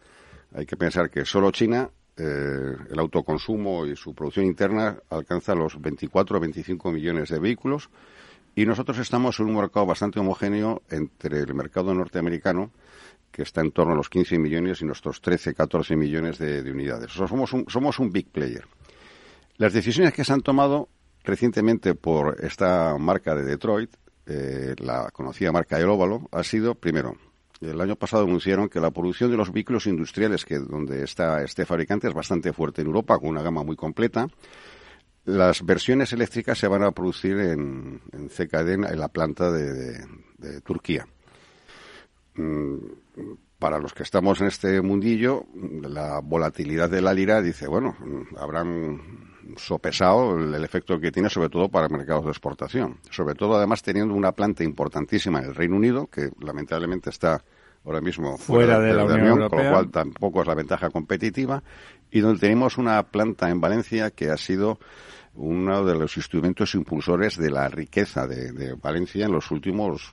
[0.56, 5.82] Hay que pensar que solo China, eh, el autoconsumo y su producción interna alcanza los
[5.82, 7.90] 24 o 25 millones de vehículos
[8.56, 12.72] y nosotros estamos en un mercado bastante homogéneo entre el mercado norteamericano,
[13.32, 17.12] que está en torno a los 15 millones, y nuestros 13, 14 millones de, unidades.
[17.12, 18.68] somos, un, somos un big player.
[19.58, 20.90] Las decisiones que se han tomado
[21.24, 23.96] recientemente por esta marca de Detroit,
[24.28, 27.18] eh, la conocida marca El Óvalo, ha sido, primero,
[27.66, 31.66] el año pasado anunciaron que la producción de los vehículos industriales, que donde está este
[31.66, 34.28] fabricante, es bastante fuerte en Europa, con una gama muy completa.
[35.26, 40.06] las versiones eléctricas se van a producir en, en CKD, en la planta de,
[40.66, 41.08] Turquía.
[42.36, 42.78] Mm,
[43.58, 45.46] para los que estamos en este mundillo,
[45.82, 47.96] la volatilidad de la lira dice, bueno,
[48.38, 53.00] habrán sopesado el, el, efecto que tiene sobre todo para mercados de exportación.
[53.10, 57.44] Sobre todo, además, teniendo una planta importantísima en el Reino Unido, que lamentablemente está
[57.86, 61.64] ahora mismo fuera, de, la, Unión, con lo cual tampoco es la ventaja competitiva,
[62.12, 64.80] y donde tenemos una planta en Valencia que ha sido
[65.36, 70.12] uno de los instrumentos impulsores de la riqueza de, Valencia en los últimos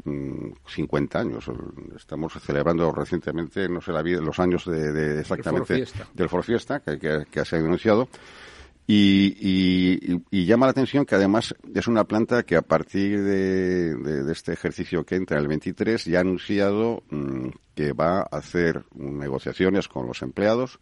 [0.67, 1.51] 50 mm, años.
[1.95, 5.85] Estamos celebrando recientemente, no sé, la vida, los años de, exactamente
[6.15, 8.09] del Forfiesta que, que, se ha denunciado.
[8.93, 15.05] Y, llama la atención que además es una planta que a partir de, este ejercicio
[15.05, 20.23] que entra el 23 ya ha anunciado mm, que va a hacer negociaciones con los
[20.23, 20.81] empleados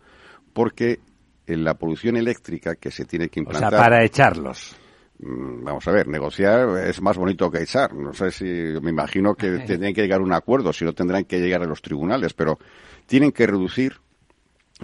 [0.55, 1.01] porque
[1.47, 3.75] en la producción eléctrica que se tiene que implantar.
[3.75, 4.75] O sea, para echarlos.
[5.19, 7.93] Mm, vamos a ver, negociar es más bonito que echar.
[7.95, 11.25] No sé si, me imagino que tendrían que llegar a un acuerdo, si no tendrán
[11.25, 12.59] que llegar a los tribunales, pero
[13.07, 14.01] tienen que reducir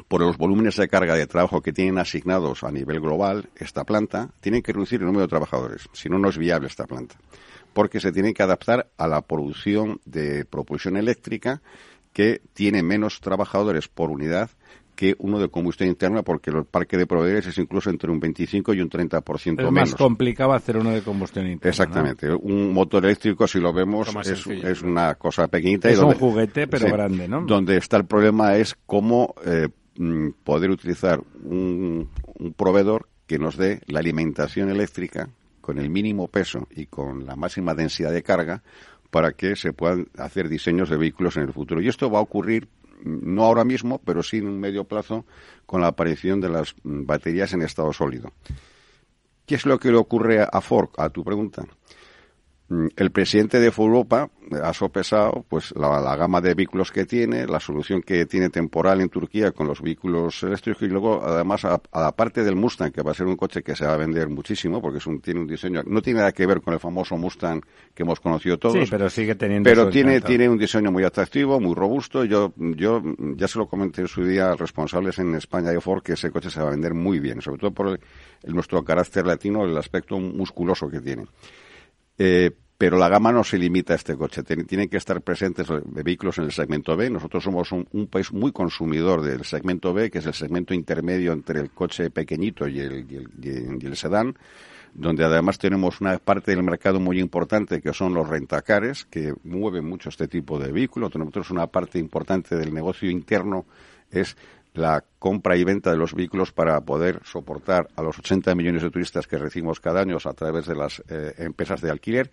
[0.09, 4.31] por los volúmenes de carga de trabajo que tienen asignados a nivel global esta planta,
[4.41, 7.17] tienen que reducir el número de trabajadores, si no, no es viable esta planta,
[7.73, 11.63] porque se tienen que adaptar a la producción de propulsión eléctrica
[12.13, 14.51] que tiene menos trabajadores por unidad
[14.95, 18.75] que uno de combustión interna porque el parque de proveedores es incluso entre un 25
[18.75, 19.67] y un 30% menos.
[19.67, 21.71] Es más complicado hacer uno de combustión interna.
[21.71, 22.33] Exactamente.
[22.33, 25.91] Un motor eléctrico, si lo vemos, es, una cosa pequeñita.
[25.91, 27.45] Es un juguete, pero grande, ¿no?
[27.45, 29.69] Donde está el problema es cómo eh,
[30.45, 35.29] poder utilizar un, un proveedor que nos dé la alimentación eléctrica
[35.61, 38.63] con el mínimo peso y con la máxima densidad de carga
[39.11, 41.81] para que se puedan hacer diseños de vehículos en el futuro.
[41.81, 42.69] Y esto va a ocurrir
[43.05, 45.25] no ahora mismo, pero sí en un medio plazo
[45.67, 48.33] con la aparición de las baterías en estado sólido.
[49.47, 50.89] ¿Qué es lo que le ocurre a Ford?
[50.97, 51.65] A tu pregunta.
[52.67, 54.31] Mm, el presidente de Europa
[54.63, 59.11] ha sopesado pues la, gama de vehículos que tiene, la solución que tiene temporal en
[59.11, 63.11] Turquía con los vehículos eléctricos y luego además a, la parte del Mustang que va
[63.11, 65.47] a ser un coche que se va a vender muchísimo porque es un, tiene un
[65.47, 67.61] diseño no tiene nada que ver con el famoso Mustang
[67.95, 68.75] que hemos conocido todos.
[68.75, 69.69] Sí, pero sigue teniendo.
[69.69, 72.25] Pero tiene tiene un diseño muy atractivo, muy robusto.
[72.25, 73.03] Yo yo
[73.37, 76.31] ya se lo comenté en su día a responsables en España de Ford que ese
[76.31, 78.01] coche se va a vender muy bien, sobre todo por
[78.47, 81.27] nuestro carácter latino, el aspecto musculoso que tiene.
[82.19, 84.43] Eh, pero la gama no se limita a este coche.
[84.43, 87.09] Tienen que estar presentes vehículos en el segmento B.
[87.09, 91.61] Nosotros somos un, país muy consumidor del segmento B, que es el segmento intermedio entre
[91.61, 94.37] el coche pequeñito y el, sedán
[94.93, 99.85] donde además tenemos una parte del mercado muy importante que son los rentacares, que mueven
[99.85, 101.13] mucho este tipo de vehículos.
[101.17, 103.67] Nosotros una parte importante del negocio interno
[104.11, 104.37] es
[104.75, 108.91] la compra y venta de los vehículos para poder soportar a los 80 millones de
[108.91, 112.31] turistas que recibimos cada año a través de las eh, empresas de alquiler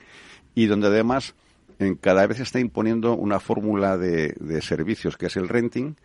[0.55, 1.35] y donde además
[1.79, 5.95] en cada vez se está imponiendo una fórmula de, servicios que es el renting,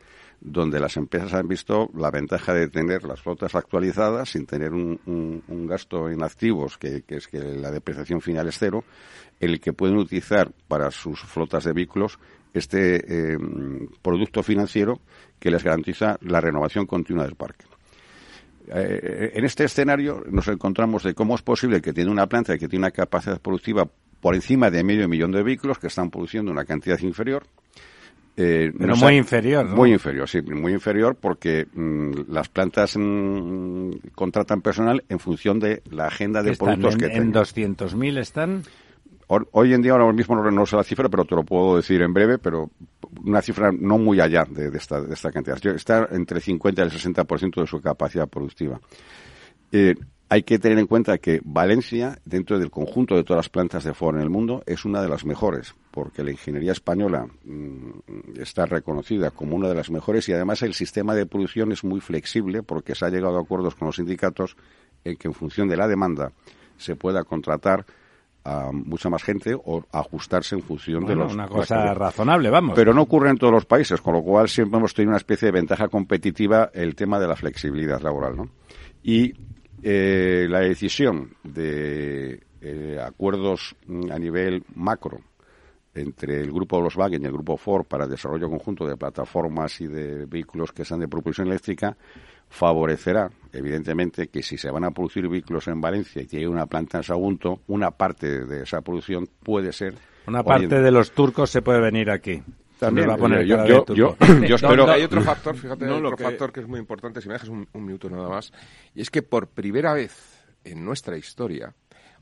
[0.41, 5.67] donde las empresas han visto la ventaja de tener las flotas actualizadas sin tener un,
[5.69, 8.85] gasto en activos, que, es que la depreciación final es cero,
[9.41, 12.19] el que pueden utilizar para sus flotas de vehículos
[12.59, 13.39] este eh,
[14.03, 15.01] producto financiero
[15.39, 17.65] que les garantiza la renovación continua del parque.
[18.69, 22.69] Eh, en este escenario nos encontramos de cómo es posible que tiene una planta que
[22.69, 23.89] tiene una capacidad productiva
[24.21, 27.45] por encima de medio millón de vehículos que están produciendo una cantidad inferior.
[28.39, 34.61] Eh, Pero muy inferior, Muy inferior, sí, muy inferior porque mm, las plantas mm, contratan
[34.61, 37.29] personal en función de la agenda de productos que tienen.
[37.29, 38.63] ¿En 200.000 están?
[39.29, 42.15] Hoy en día ahora mismo no, sé la cifra, pero te lo puedo decir en
[42.15, 42.71] breve, pero
[43.25, 45.59] una cifra no muy allá de, esta, de esta cantidad.
[45.67, 48.81] Está entre el 50 y el 60% de su capacidad productiva.
[49.73, 49.97] Eh,
[50.29, 53.95] hay que tener en cuenta que Valencia, dentro del conjunto de todas las plantas de
[53.95, 58.67] Ford en el mundo, es una de las mejores, porque la ingeniería española mm, está
[58.67, 62.65] reconocida como una de las mejores y además el sistema de producción es muy flexible
[62.65, 64.57] porque se ha llegado a acuerdos con los sindicatos
[65.05, 66.33] en que en función de la demanda
[66.77, 67.87] se pueda contratar
[68.47, 71.35] a mucha más gente o ajustarse en función de los...
[71.35, 72.75] Una cosa razonable, vamos.
[72.77, 75.47] Pero no ocurre en todos los países, con lo cual siempre hemos tenido una especie
[75.47, 78.49] de ventaja competitiva el tema de la flexibilidad laboral, ¿no?
[79.03, 79.35] Y
[79.83, 85.21] eh, la decisión de eh, acuerdos mm, a nivel macro
[85.95, 89.87] entre el grupo Volkswagen y el grupo Ford para el desarrollo conjunto de plataformas y
[89.87, 91.97] de vehículos que sean de propulsión eléctrica
[92.49, 96.99] favorecerá, evidentemente, que si se van a producir vehículos en Valencia y hay una planta
[96.99, 99.95] en Sagunto, una parte de esa producción puede ser.
[100.27, 102.43] Una parte de los turcos se puede venir aquí.
[102.79, 104.91] También va a poner yo, yo, espero.
[104.91, 108.11] Hay otro factor, fíjate, otro factor que es muy importante, si me dejas un, minuto
[108.11, 108.53] nada más,
[108.95, 111.75] y es que por primera vez en nuestra historia,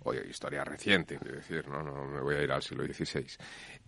[0.05, 3.27] o historia reciente, es decir, no, no me voy a ir al siglo XVI,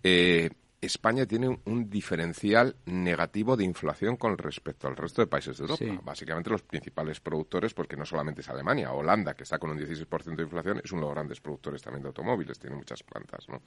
[0.03, 0.51] eh,
[0.87, 6.03] España tiene un diferencial negativo de inflación con respecto al resto de países de Europa.
[6.05, 10.37] Básicamente los principales productores, porque no solamente es Alemania, Holanda, que está con un 16%
[10.37, 13.63] de inflación, es uno de los grandes productores también de automóviles, tiene muchas plantas, ¿no?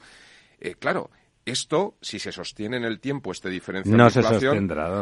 [0.59, 1.09] Eh, claro,
[1.45, 4.39] esto, si se sostiene en el tiempo este diferencial no de inflación...
[4.39, 5.01] se sostendrá,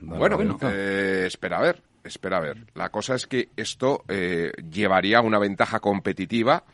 [0.00, 2.66] bueno, eh, espera a ver, espera a ver.
[2.74, 6.64] La cosa es que esto eh, llevaría a una ventaja competitiva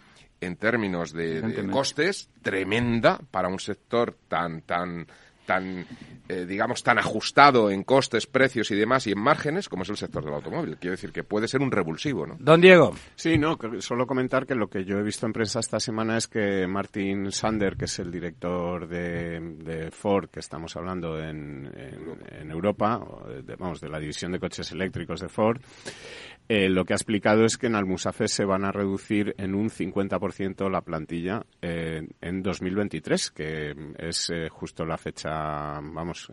[0.43, 5.07] en términos de, costes tremenda para un sector tan tan
[5.47, 5.87] tan
[6.29, 9.97] eh, digamos tan ajustado en costes, precios y demás y en márgenes como es el
[9.97, 10.77] sector del automóvil.
[10.79, 12.37] Quiero decir que puede ser un revulsivo, ¿no?
[12.39, 12.95] Don Diego.
[13.17, 16.29] Sí, no, solo comentar que lo que yo he visto en prensa esta semana es
[16.29, 23.01] que Martin Sander, que es el director de, Ford, que estamos hablando en, en, Europa,
[23.59, 25.61] vamos, de la división de coches eléctricos de Ford,
[26.49, 29.71] eh, lo que ha explicado es que en Almusafe se van a reducir en un
[29.71, 35.31] 50% la plantilla eh, en 2023, que es eh, justo la fecha,
[35.81, 36.31] vamos,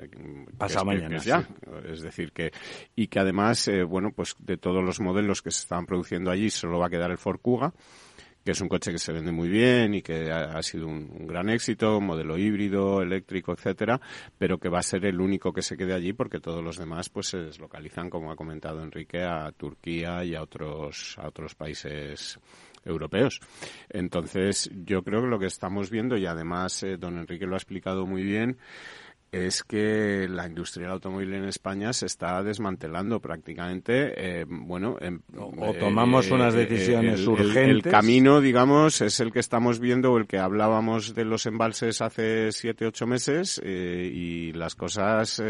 [0.57, 1.17] pasa mañana.
[1.17, 1.47] Es, ya.
[1.85, 2.51] es decir, que
[2.95, 6.79] y que además, bueno, pues de todos los modelos que se estaban produciendo allí solo
[6.79, 7.73] va a quedar el Ford Kuga
[8.43, 11.49] que es un coche que se vende muy bien y que ha, sido un, gran
[11.49, 13.99] éxito, modelo híbrido, eléctrico, etcétera,
[14.37, 17.09] pero que va a ser el único que se quede allí porque todos los demás
[17.09, 22.39] pues se deslocalizan, como ha comentado Enrique, a Turquía y a otros a otros países
[22.85, 23.39] europeos.
[23.89, 27.57] Entonces, yo creo que lo que estamos viendo, y además eh, don Enrique lo ha
[27.57, 28.57] explicado muy bien,
[29.31, 34.13] es que la industria del automóvil en España se está desmantelando prácticamente.
[34.15, 34.97] Eh, bueno,
[35.37, 37.57] o, tomamos eh, unas decisiones urgentes.
[37.57, 42.51] El, camino, digamos, es el que estamos viendo, el que hablábamos de los embalses hace
[42.51, 45.41] siete, ocho meses, eh, y las cosas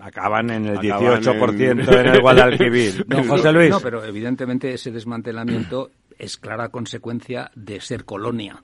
[0.00, 2.06] acaban en el 18% en...
[2.06, 3.06] el Guadalquivir.
[3.16, 3.70] No, José Luis.
[3.70, 8.62] No, pero evidentemente ese desmantelamiento es clara consecuencia de ser colonia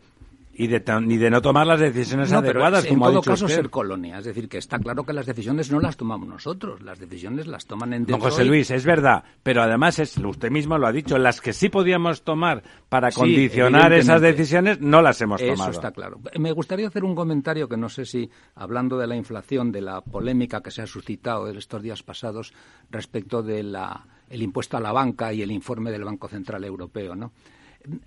[0.54, 2.84] y de, ni de no tomar las decisiones adecuadas.
[2.84, 4.18] en todo caso, ser colonia.
[4.18, 7.66] Es decir, que está claro que las decisiones no las tomamos nosotros, las decisiones las
[7.66, 11.16] toman en Don José Luis, es verdad, pero además es, usted mismo lo ha dicho,
[11.16, 15.70] las que sí podíamos tomar para condicionar esas decisiones no las hemos tomado.
[15.70, 16.20] Eso está claro.
[16.38, 20.02] Me gustaría hacer un comentario que no sé si, hablando de la inflación, de la
[20.02, 22.52] polémica que se ha suscitado en estos días pasados
[22.90, 23.76] respecto del
[24.28, 27.32] el impuesto a la banca y el informe del Banco Central Europeo, ¿no?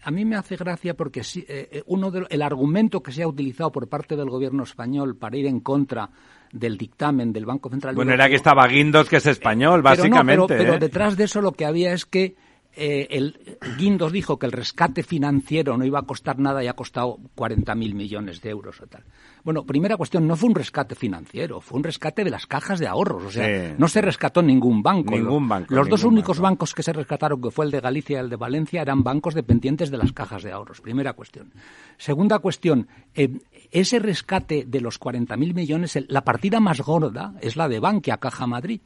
[0.03, 3.27] A mí me hace gracia porque eh, eh, uno de, el argumento que se ha
[3.27, 6.09] utilizado por parte del gobierno español para ir en contra
[6.51, 10.75] del dictamen del Banco Central bueno era que estaba Guindos que es español básicamente pero,
[10.75, 10.79] ¿eh?
[10.79, 12.35] detrás de eso lo que había es que
[12.75, 16.73] eh, el, Guindos dijo que el rescate financiero no iba a costar nada y ha
[16.73, 19.03] costado 40.000 millones de euros o tal.
[19.43, 22.87] Bueno, primera cuestión, no fue un rescate financiero, fue un rescate de las cajas de
[22.87, 23.23] ahorros.
[23.23, 25.11] O sea, no se rescató ningún banco.
[25.11, 25.73] Ningún banco.
[25.73, 28.35] Los dos únicos bancos que se rescataron, que fue el de Galicia y el de
[28.35, 30.81] Valencia, eran bancos dependientes de las cajas de ahorros.
[30.81, 31.51] Primera cuestión.
[31.97, 33.39] Segunda cuestión, eh,
[33.71, 38.47] ese rescate de los 40.000 millones, la partida más gorda es la de Bankia, Caja
[38.47, 38.81] Madrid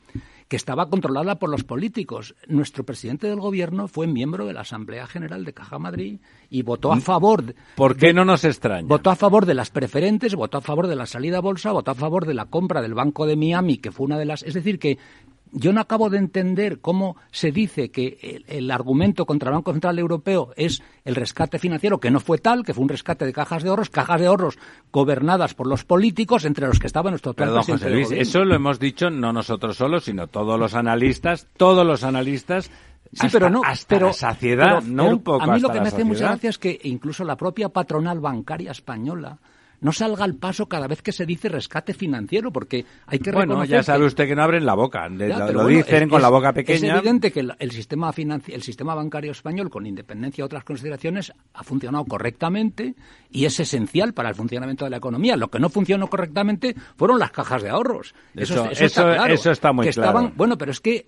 [0.49, 2.35] que estaba controlada por los políticos.
[2.47, 6.19] Nuestro presidente del gobierno fue miembro de la Asamblea General de Caja Madrid
[6.49, 7.01] y votó a mm.
[7.01, 7.55] favor.
[7.75, 8.87] ¿Por qué no nos extraña?
[8.87, 11.91] Votó a favor de las preferentes, votó a favor de la salida a bolsa, votó
[11.91, 14.41] a favor de la compra del Banco de Miami, que fue una de las.
[14.41, 14.97] Es decir, que
[15.51, 19.99] yo no acabo de entender cómo se dice que el, argumento contra el Banco Central
[19.99, 23.63] Europeo es el rescate financiero, que no fue tal, que fue un rescate de cajas
[23.63, 24.57] de ahorros, cajas de ahorros
[24.91, 28.79] gobernadas por los políticos, entre los que estaba nuestro Perdón, José Luis, eso lo hemos
[28.79, 32.69] dicho no nosotros solos, sino todos los analistas, todos los analistas
[33.11, 35.43] Sí, pero no, hasta la saciedad, no un poco.
[35.43, 38.69] A mí lo que me hace mucha gracia es que incluso la propia patronal bancaria
[38.71, 39.39] española
[39.81, 43.63] no salga al paso cada vez que se dice rescate financiero, porque hay que bueno,
[43.65, 46.93] ya sabe usted que no abren la boca, lo, dicen con la boca pequeña.
[46.93, 51.63] Es evidente que el, sistema el sistema bancario español, con independencia de otras consideraciones, ha
[51.63, 52.95] funcionado correctamente
[53.31, 55.37] y es esencial para el funcionamiento de la economía.
[55.37, 58.13] Lo que no funcionó correctamente fueron las cajas de ahorros.
[58.35, 60.31] Eso, está, claro, eso está muy claro.
[60.35, 61.07] bueno, pero es que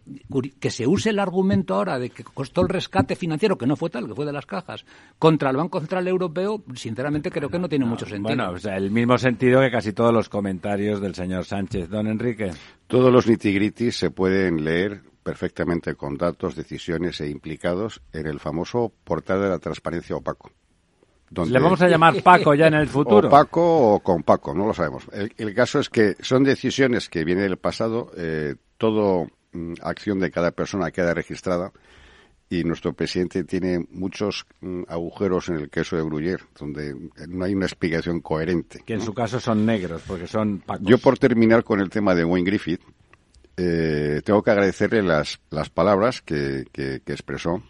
[0.60, 3.90] que se use el argumento ahora de que costó el rescate financiero, que no fue
[3.90, 4.86] tal, que fue de las cajas,
[5.20, 8.36] contra el Banco Central Europeo, sinceramente creo que no tiene mucho sentido.
[8.36, 11.90] Bueno, el mismo sentido que casi todos los comentarios del señor Sánchez.
[11.90, 12.52] Don Enrique.
[12.88, 18.92] Todos los nitigritis se pueden leer perfectamente con datos, decisiones e implicados en el famoso
[19.04, 20.52] portal de la transparencia opaco.
[21.32, 23.28] Le vamos a llamar Paco ya en el futuro.
[23.28, 25.08] O Paco o con Paco, no lo sabemos.
[25.14, 30.32] El, caso es que son decisiones que vienen del pasado, eh, todo mm, acción de
[30.32, 31.72] cada persona queda registrada
[32.52, 36.94] y nuestro presidente tiene muchos mm, agujeros en el queso de Gruyère, donde
[37.30, 38.84] no hay una explicación coherente.
[38.86, 40.86] Que en su caso son negros, porque son pacos.
[40.86, 42.82] Yo, por terminar con el tema de Wayne Griffith,
[43.56, 47.64] eh, tengo que agradecerle las, las palabras que, que, expresó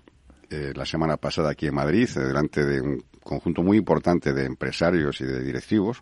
[0.49, 5.21] eh, la semana pasada aquí en Madrid, delante de un conjunto muy importante de empresarios
[5.21, 6.01] y de directivos,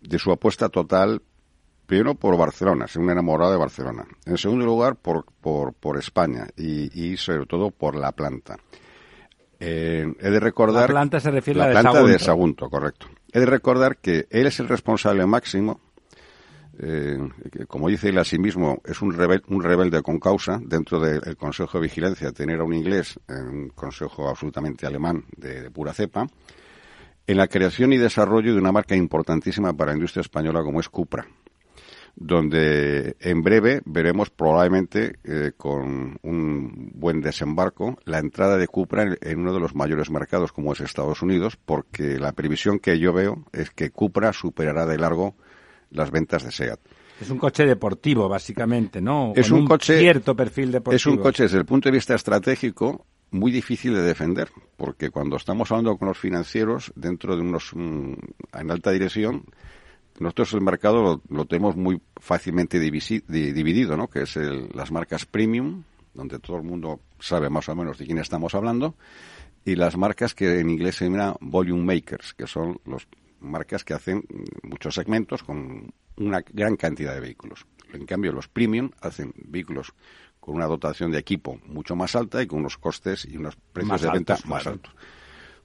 [0.00, 1.20] de su apuesta total,
[1.88, 4.04] primero por Barcelona, se un enamorado de Barcelona.
[4.26, 8.58] En segundo lugar, por, por, por España y, y, sobre todo por la planta.
[9.58, 10.82] Eh, he de recordar.
[10.82, 13.06] La planta se refiere a la planta de Sagunto, correcto.
[13.32, 15.80] He de recordar que él es el responsable máximo
[16.80, 17.18] eh,
[17.66, 19.08] como dice él a sí mismo, es un,
[19.48, 23.68] un rebelde con causa dentro del Consejo de Vigilancia, tener a un inglés en un
[23.70, 26.28] consejo absolutamente alemán de, pura cepa,
[27.26, 30.88] en la creación y desarrollo de una marca importantísima para la industria española como es
[30.88, 31.26] Cupra,
[32.20, 39.38] donde en breve veremos probablemente eh, con un buen desembarco la entrada de Cupra en,
[39.38, 43.44] uno de los mayores mercados como es Estados Unidos, porque la previsión que yo veo
[43.52, 45.36] es que Cupra superará de largo
[45.90, 46.80] las ventas de SEAT.
[47.20, 49.32] Es un coche deportivo, básicamente, ¿no?
[49.34, 50.96] Es un, coche, cierto perfil deportivo.
[50.96, 55.36] Es un coche, desde el punto de vista estratégico, muy difícil de defender, porque cuando
[55.36, 58.12] estamos hablando con los financieros, dentro de unos, mm,
[58.54, 59.44] en alta dirección,
[60.20, 64.08] nosotros el mercado lo, tenemos muy fácilmente dividido, ¿no?
[64.08, 64.36] Que es
[64.74, 68.94] las marcas premium, donde todo el mundo sabe más o menos de quién estamos hablando,
[69.64, 73.06] y las marcas que en inglés se llaman volume makers, que son los
[73.40, 74.24] marcas que hacen
[74.62, 77.66] muchos segmentos con una gran cantidad de vehículos.
[77.92, 79.94] En cambio, los premium hacen vehículos
[80.40, 84.02] con una dotación de equipo mucho más alta y con unos costes y unos precios
[84.02, 84.94] de venta más altos.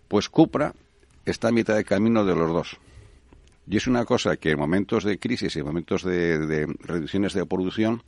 [0.07, 0.73] Pues Cupra
[1.25, 2.79] está a mitad de camino de los dos.
[3.67, 7.45] Y es una cosa que en momentos de crisis y en momentos de, reducciones de
[7.45, 8.01] producción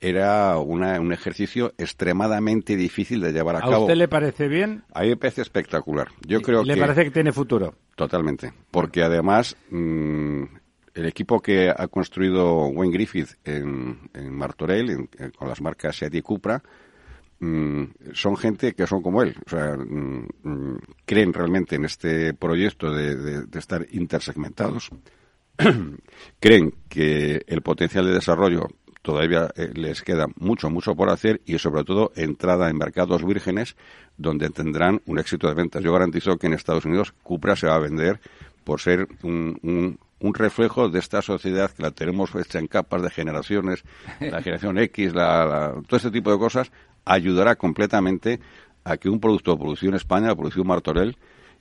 [0.00, 3.74] era un ejercicio extremadamente difícil de llevar a, cabo.
[3.74, 4.84] ¿A usted le parece bien?
[4.94, 6.08] A mí me parece espectacular.
[6.26, 7.74] Yo creo ¿Le parece que tiene futuro?
[7.96, 10.44] Totalmente, porque además mm,
[10.94, 13.98] el equipo que ha construido Wayne Griffith en,
[14.30, 16.62] Martorell, con las marcas Seat y Cupra,
[17.40, 22.92] mm, son gente que son como él, o sea, mm, creen realmente en este proyecto
[22.92, 24.90] de, estar intersegmentados,
[26.40, 28.68] creen que el potencial de desarrollo
[29.02, 33.76] todavía eh, les queda mucho, mucho por hacer y sobre todo entrada en mercados vírgenes
[34.16, 35.82] donde tendrán un éxito de ventas.
[35.82, 38.20] Yo garantizo que en Estados Unidos Cupra se va a vender
[38.64, 43.08] por ser un, un, reflejo de esta sociedad que la tenemos hecha en capas de
[43.08, 43.82] generaciones,
[44.20, 46.70] la generación X, la, todo este tipo de cosas,
[47.08, 48.40] ayudará completamente
[48.84, 51.16] a que un producto de producción España, de producción Martorell,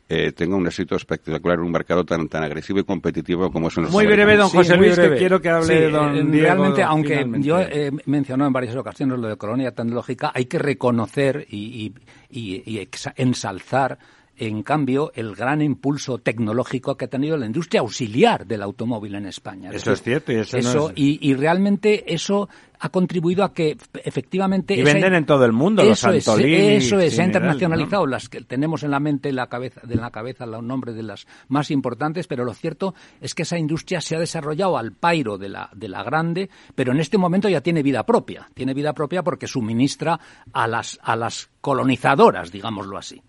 [0.10, 3.78] eh, tenga un éxito espectacular en un mercado tan tan agresivo y competitivo como es
[3.78, 7.26] en Muy breve, don José Luis, que quiero que hable de don eh, Realmente, aunque
[7.40, 11.94] yo he mencionado en varias ocasiones lo de colonia tecnológica, hay que reconocer y,
[12.30, 12.88] y, y
[13.18, 14.00] ensalzar
[14.38, 19.26] en cambio, el gran impulso tecnológico que ha tenido la industria auxiliar del automóvil en
[19.26, 19.72] España.
[19.74, 20.32] Eso es cierto.
[20.32, 22.48] Y, eso, y, realmente eso
[22.80, 24.76] ha contribuido a que efectivamente...
[24.76, 26.76] Y venden en todo el mundo eso los Antolini.
[26.76, 28.06] eso es, se ha internacionalizado.
[28.06, 31.26] Las que tenemos en la mente, la cabeza, de la cabeza los nombres de las
[31.48, 35.50] más importantes, pero lo cierto es que esa industria se ha desarrollado al pairo de
[35.50, 38.48] la, de la grande, pero en este momento ya tiene vida propia.
[38.54, 40.20] Tiene vida propia porque suministra
[40.54, 43.20] a las, a las colonizadoras, digámoslo así.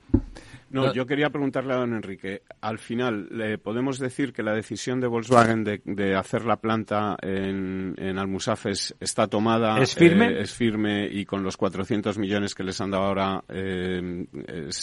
[0.70, 2.42] No, yo quería preguntarle a don Enrique.
[2.60, 7.94] Al final, ¿le podemos decir que la decisión de Volkswagen de, hacer la planta en,
[7.96, 9.80] en, Almusafes está tomada?
[9.80, 10.28] ¿Es firme?
[10.28, 14.26] Eh, es firme y con los 400 millones que les han dado ahora, eh,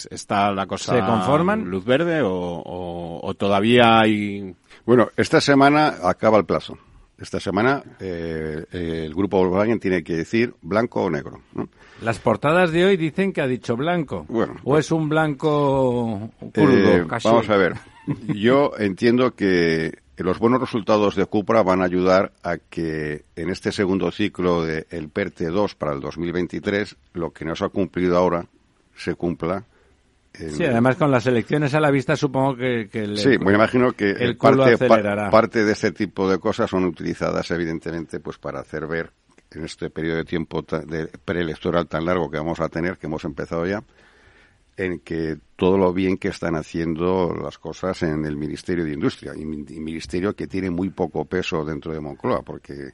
[0.10, 0.96] ¿está la cosa...
[0.96, 1.66] ¿Se conforman?
[1.66, 4.56] ¿Luz verde o, o todavía hay...?
[4.86, 6.78] Bueno, esta semana acaba el plazo
[7.18, 11.42] esta semana eh, el grupo Volkswagen tiene que decir blanco o negro.
[12.02, 14.26] Las portadas de hoy dicen que ha dicho blanco.
[14.28, 16.74] Bueno, ¿O es un blanco curdo?
[16.74, 17.76] Eh, vamos a ver.
[18.34, 23.72] Yo entiendo que los buenos resultados de Cupra van a ayudar a que en este
[23.72, 28.18] segundo ciclo del el PERTE 2 para el 2023 lo que no se ha cumplido
[28.18, 28.46] ahora
[28.96, 29.66] se cumpla
[30.36, 34.12] sí, además con las elecciones a la vista supongo que, el, sí, me imagino que
[34.12, 34.78] el parte,
[35.32, 39.12] parte de este tipo de cosas son utilizadas evidentemente pues para hacer ver
[39.52, 43.24] en este periodo de tiempo de preelectoral tan largo que vamos a tener, que hemos
[43.24, 43.84] empezado ya,
[44.76, 49.34] en que todo lo bien que están haciendo las cosas en el Ministerio de Industria,
[49.36, 52.92] y, y ministerio que tiene muy poco peso dentro de Moncloa, porque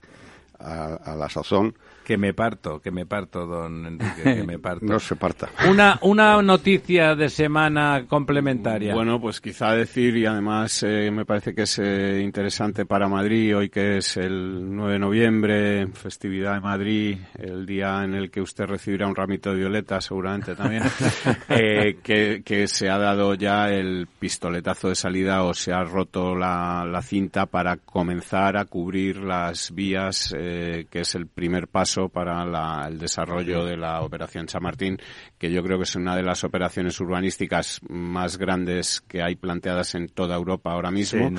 [0.63, 1.73] a, la sazón.
[2.11, 4.85] Que me parto, que me parto, don Enrique, que me parto.
[4.85, 5.47] no se parta.
[5.69, 8.93] Una, una noticia de semana complementaria.
[8.93, 13.55] Bueno, pues quizá decir, y además eh, me parece que es eh, interesante para Madrid,
[13.55, 18.41] hoy que es el 9 de noviembre, festividad de Madrid, el día en el que
[18.41, 20.83] usted recibirá un ramito de violetas, seguramente también,
[21.47, 26.35] eh, que, que se ha dado ya el pistoletazo de salida o se ha roto
[26.35, 32.00] la, la cinta para comenzar a cubrir las vías eh, que es el primer paso
[32.09, 34.97] para el desarrollo de la operación Chamartín,
[35.37, 39.95] que yo creo que es una de las operaciones urbanísticas más grandes que hay planteadas
[39.95, 41.31] en toda Europa ahora mismo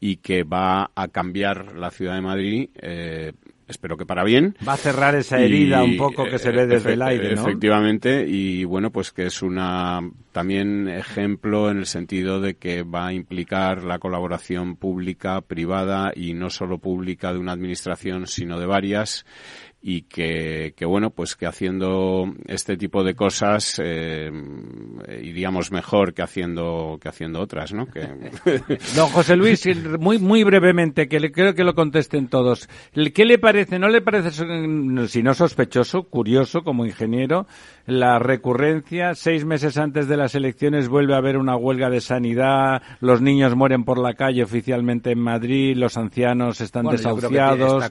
[0.00, 3.32] y que va a cambiar la ciudad de Madrid eh,
[3.72, 4.56] espero que para bien.
[4.66, 7.42] Va a cerrar esa herida un poco que se ve desde el aire, ¿no?
[7.42, 10.00] Efectivamente, y bueno, pues que es una
[10.30, 16.34] también ejemplo en el sentido de que va a implicar la colaboración pública, privada y
[16.34, 19.26] no solo pública de una administración, sino de varias
[19.84, 24.30] y que, que, bueno pues que haciendo este tipo de cosas eh,
[25.22, 28.00] iríamos mejor que haciendo que haciendo otras no que...
[28.96, 29.66] don José Luis
[29.98, 32.68] muy muy brevemente que le, creo que lo contesten todos.
[33.12, 37.48] Qué le parece no le parece si no sospechoso curioso como ingeniero
[37.84, 42.82] la recurrencia seis meses antes de las elecciones vuelve a haber una huelga de sanidad
[43.00, 47.90] los niños mueren por la calle oficialmente en Madrid los ancianos están desahuciados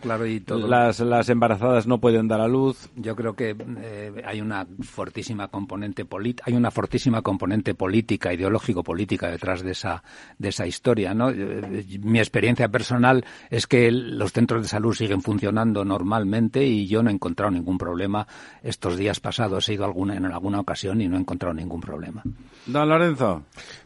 [0.69, 2.89] las las embarazadas no pueden dar a luz.
[2.95, 6.05] Yo creo que eh, hay una fortísima componente
[6.43, 10.03] hay una fortísima componente política, ideológico-política detrás de esa
[10.37, 11.29] de esa historia, ¿no?
[11.29, 17.03] Eh, mi experiencia personal es que los centros de salud siguen funcionando normalmente y yo
[17.03, 18.27] no he encontrado ningún problema
[18.63, 19.67] estos días pasados.
[19.69, 22.23] He ido alguna, en alguna ocasión y no he encontrado ningún problema.
[22.65, 23.43] Don Lorenzo.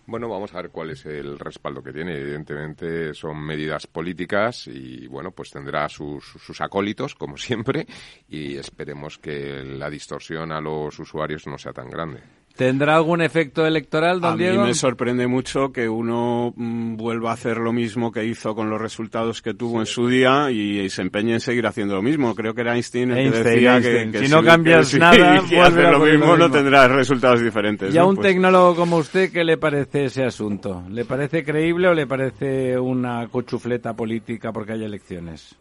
[0.07, 2.19] Bueno, vamos a ver cuál es el respaldo que tiene.
[2.19, 7.87] Evidentemente son medidas políticas y, bueno, pues tendrá sus, sus acólitos, como siempre,
[8.29, 12.44] y esperemos que la distorsión a los usuarios no sea tan grande.
[12.55, 14.61] ¿Tendrá algún efecto electoral, don Diego?
[14.61, 18.55] A mí me sorprende mucho que uno mm, vuelva a hacer lo mismo que hizo
[18.55, 22.01] con los resultados que tuvo en su día y, se empeñe en seguir haciendo lo
[22.01, 22.33] mismo.
[22.33, 25.99] Creo que era Einstein el que decía Que, si, no cambias nada, vuelve a lo
[25.99, 27.93] mismo, no tendrás resultados diferentes.
[27.93, 30.83] Y a un pues tecnólogo como usted, ¿qué le parece ese asunto?
[30.89, 35.57] ¿Le parece creíble o le parece una cochufleta política porque hay elecciones?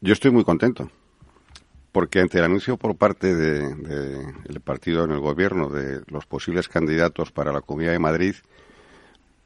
[0.00, 0.90] Yo estoy muy contento
[1.92, 6.68] porque ante el anuncio por parte del de, partido en el gobierno de los posibles
[6.68, 8.34] candidatos para la Comunidad de Madrid,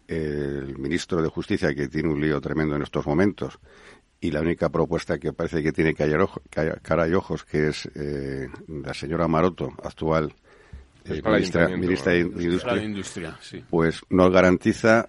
[0.07, 3.59] el ministro de Justicia, que tiene un lío tremendo en estos momentos,
[4.21, 8.95] y la única propuesta que parece que tiene cara y ojos, que es eh, la
[8.95, 10.33] señora Maroto, actual
[11.05, 11.23] eh,
[11.77, 12.21] ministra, de
[12.85, 13.39] Industria,
[13.69, 15.09] pues nos garantiza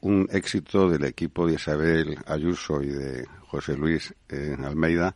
[0.00, 5.14] un éxito del equipo de Isabel Ayuso y de José Luis eh, Almeida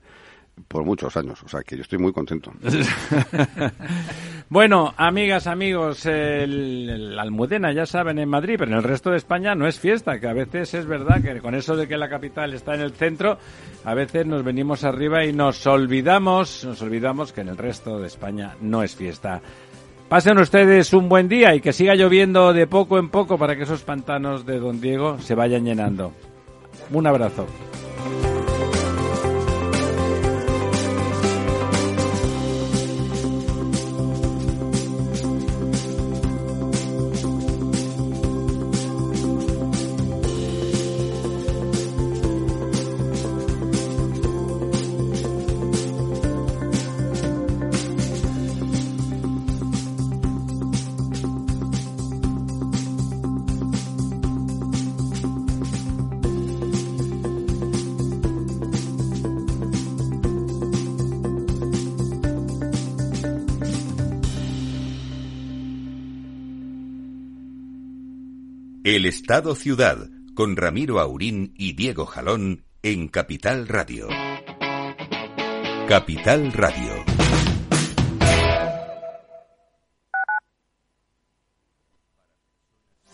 [0.67, 1.43] por muchos años.
[1.45, 2.53] O sea que yo estoy muy contento.
[4.49, 9.55] bueno, amigas, amigos, el, Almudena ya saben en Madrid, pero en el resto de España
[9.55, 12.55] no es fiesta, que a veces es verdad que con eso de que la capital
[12.55, 13.39] está en el centro,
[13.85, 18.07] a veces nos venimos arriba y nos olvidamos, nos olvidamos que en el resto de
[18.07, 19.41] España no es fiesta.
[20.09, 23.65] Pasen ustedes un buen día y que siga lloviendo de poco en poco para que
[23.65, 26.13] esos pantanos de Don Diego se vayan llenando.
[26.91, 27.47] Un abrazo.
[69.09, 74.07] El Estado Ciudad, con Ramiro Aurín y Diego Jalón en Capital Radio.
[75.89, 76.98] Capital Radio.